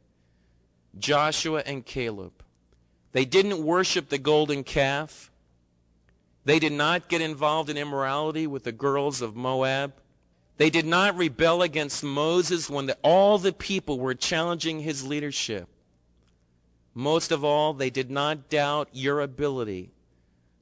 Joshua 0.99 1.63
and 1.67 1.85
Caleb. 1.85 2.44
They 3.15 3.25
didn't 3.25 3.65
worship 3.65 4.11
the 4.11 4.19
golden 4.19 4.63
calf. 4.63 5.31
They 6.45 6.59
did 6.59 6.73
not 6.73 7.09
get 7.09 7.23
involved 7.23 7.71
in 7.71 7.79
immorality 7.79 8.47
with 8.47 8.65
the 8.65 8.73
girls 8.73 9.23
of 9.23 9.35
Moab. 9.35 9.95
They 10.59 10.69
did 10.69 10.85
not 10.85 11.17
rebel 11.17 11.63
against 11.63 12.05
Moses 12.05 12.69
when 12.69 12.85
the, 12.85 12.99
all 13.03 13.39
the 13.39 13.55
people 13.55 13.99
were 13.99 14.15
challenging 14.15 14.81
his 14.81 15.07
leadership. 15.07 15.67
Most 16.93 17.33
of 17.33 17.43
all, 17.43 17.73
they 17.73 17.89
did 17.89 18.11
not 18.11 18.51
doubt 18.51 18.91
your 18.93 19.23
ability 19.23 19.93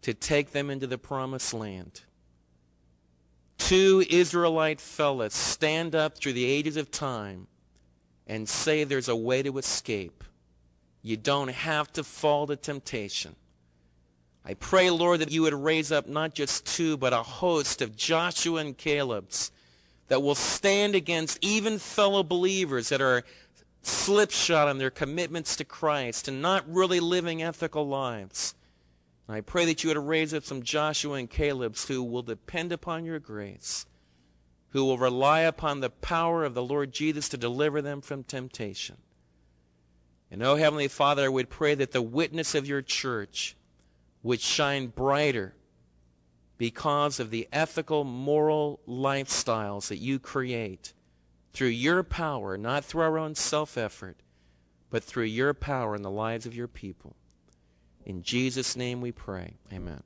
to 0.02 0.14
take 0.14 0.52
them 0.52 0.70
into 0.70 0.86
the 0.86 0.98
promised 0.98 1.52
land 1.52 2.02
two 3.72 4.04
Israelite 4.10 4.80
fellows 4.80 5.32
stand 5.32 5.94
up 5.94 6.18
through 6.18 6.32
the 6.32 6.44
ages 6.44 6.76
of 6.76 6.90
time 6.90 7.46
and 8.26 8.46
say 8.48 8.84
there's 8.84 9.08
a 9.08 9.16
way 9.16 9.42
to 9.42 9.56
escape. 9.56 10.24
You 11.02 11.16
don't 11.16 11.48
have 11.48 11.92
to 11.94 12.04
fall 12.04 12.46
to 12.46 12.56
temptation. 12.56 13.34
I 14.44 14.54
pray, 14.54 14.90
Lord, 14.90 15.20
that 15.20 15.30
you 15.30 15.42
would 15.42 15.54
raise 15.54 15.92
up 15.92 16.08
not 16.08 16.34
just 16.34 16.64
two, 16.66 16.96
but 16.96 17.12
a 17.12 17.22
host 17.22 17.82
of 17.82 17.96
Joshua 17.96 18.60
and 18.60 18.76
Caleb's 18.76 19.52
that 20.08 20.22
will 20.22 20.34
stand 20.34 20.94
against 20.94 21.38
even 21.40 21.78
fellow 21.78 22.22
believers 22.22 22.88
that 22.88 23.00
are 23.00 23.24
slipshod 23.82 24.68
in 24.68 24.78
their 24.78 24.90
commitments 24.90 25.56
to 25.56 25.64
Christ 25.64 26.28
and 26.28 26.42
not 26.42 26.72
really 26.72 27.00
living 27.00 27.42
ethical 27.42 27.86
lives. 27.86 28.54
I 29.28 29.40
pray 29.40 29.64
that 29.66 29.82
you 29.82 29.88
would 29.88 29.96
raise 29.96 30.34
up 30.34 30.44
some 30.44 30.62
Joshua 30.62 31.14
and 31.14 31.30
Caleb's 31.30 31.86
who 31.86 32.02
will 32.02 32.22
depend 32.22 32.72
upon 32.72 33.04
your 33.04 33.18
grace, 33.18 33.86
who 34.70 34.84
will 34.84 34.98
rely 34.98 35.40
upon 35.40 35.80
the 35.80 35.90
power 35.90 36.44
of 36.44 36.54
the 36.54 36.62
Lord 36.62 36.92
Jesus 36.92 37.28
to 37.30 37.36
deliver 37.36 37.80
them 37.80 38.00
from 38.00 38.24
temptation. 38.24 38.98
And, 40.32 40.42
oh, 40.42 40.56
Heavenly 40.56 40.88
Father, 40.88 41.26
I 41.26 41.28
would 41.28 41.50
pray 41.50 41.74
that 41.74 41.92
the 41.92 42.00
witness 42.00 42.54
of 42.54 42.66
your 42.66 42.80
church 42.80 43.54
would 44.22 44.40
shine 44.40 44.86
brighter 44.86 45.54
because 46.56 47.20
of 47.20 47.30
the 47.30 47.46
ethical, 47.52 48.02
moral 48.02 48.80
lifestyles 48.88 49.88
that 49.88 49.98
you 49.98 50.18
create 50.18 50.94
through 51.52 51.68
your 51.68 52.02
power, 52.02 52.56
not 52.56 52.82
through 52.82 53.02
our 53.02 53.18
own 53.18 53.34
self 53.34 53.76
effort, 53.76 54.22
but 54.88 55.04
through 55.04 55.24
your 55.24 55.52
power 55.52 55.94
in 55.94 56.00
the 56.00 56.10
lives 56.10 56.46
of 56.46 56.54
your 56.54 56.68
people. 56.68 57.14
In 58.06 58.22
Jesus' 58.22 58.74
name 58.74 59.02
we 59.02 59.12
pray. 59.12 59.58
Amen. 59.70 60.02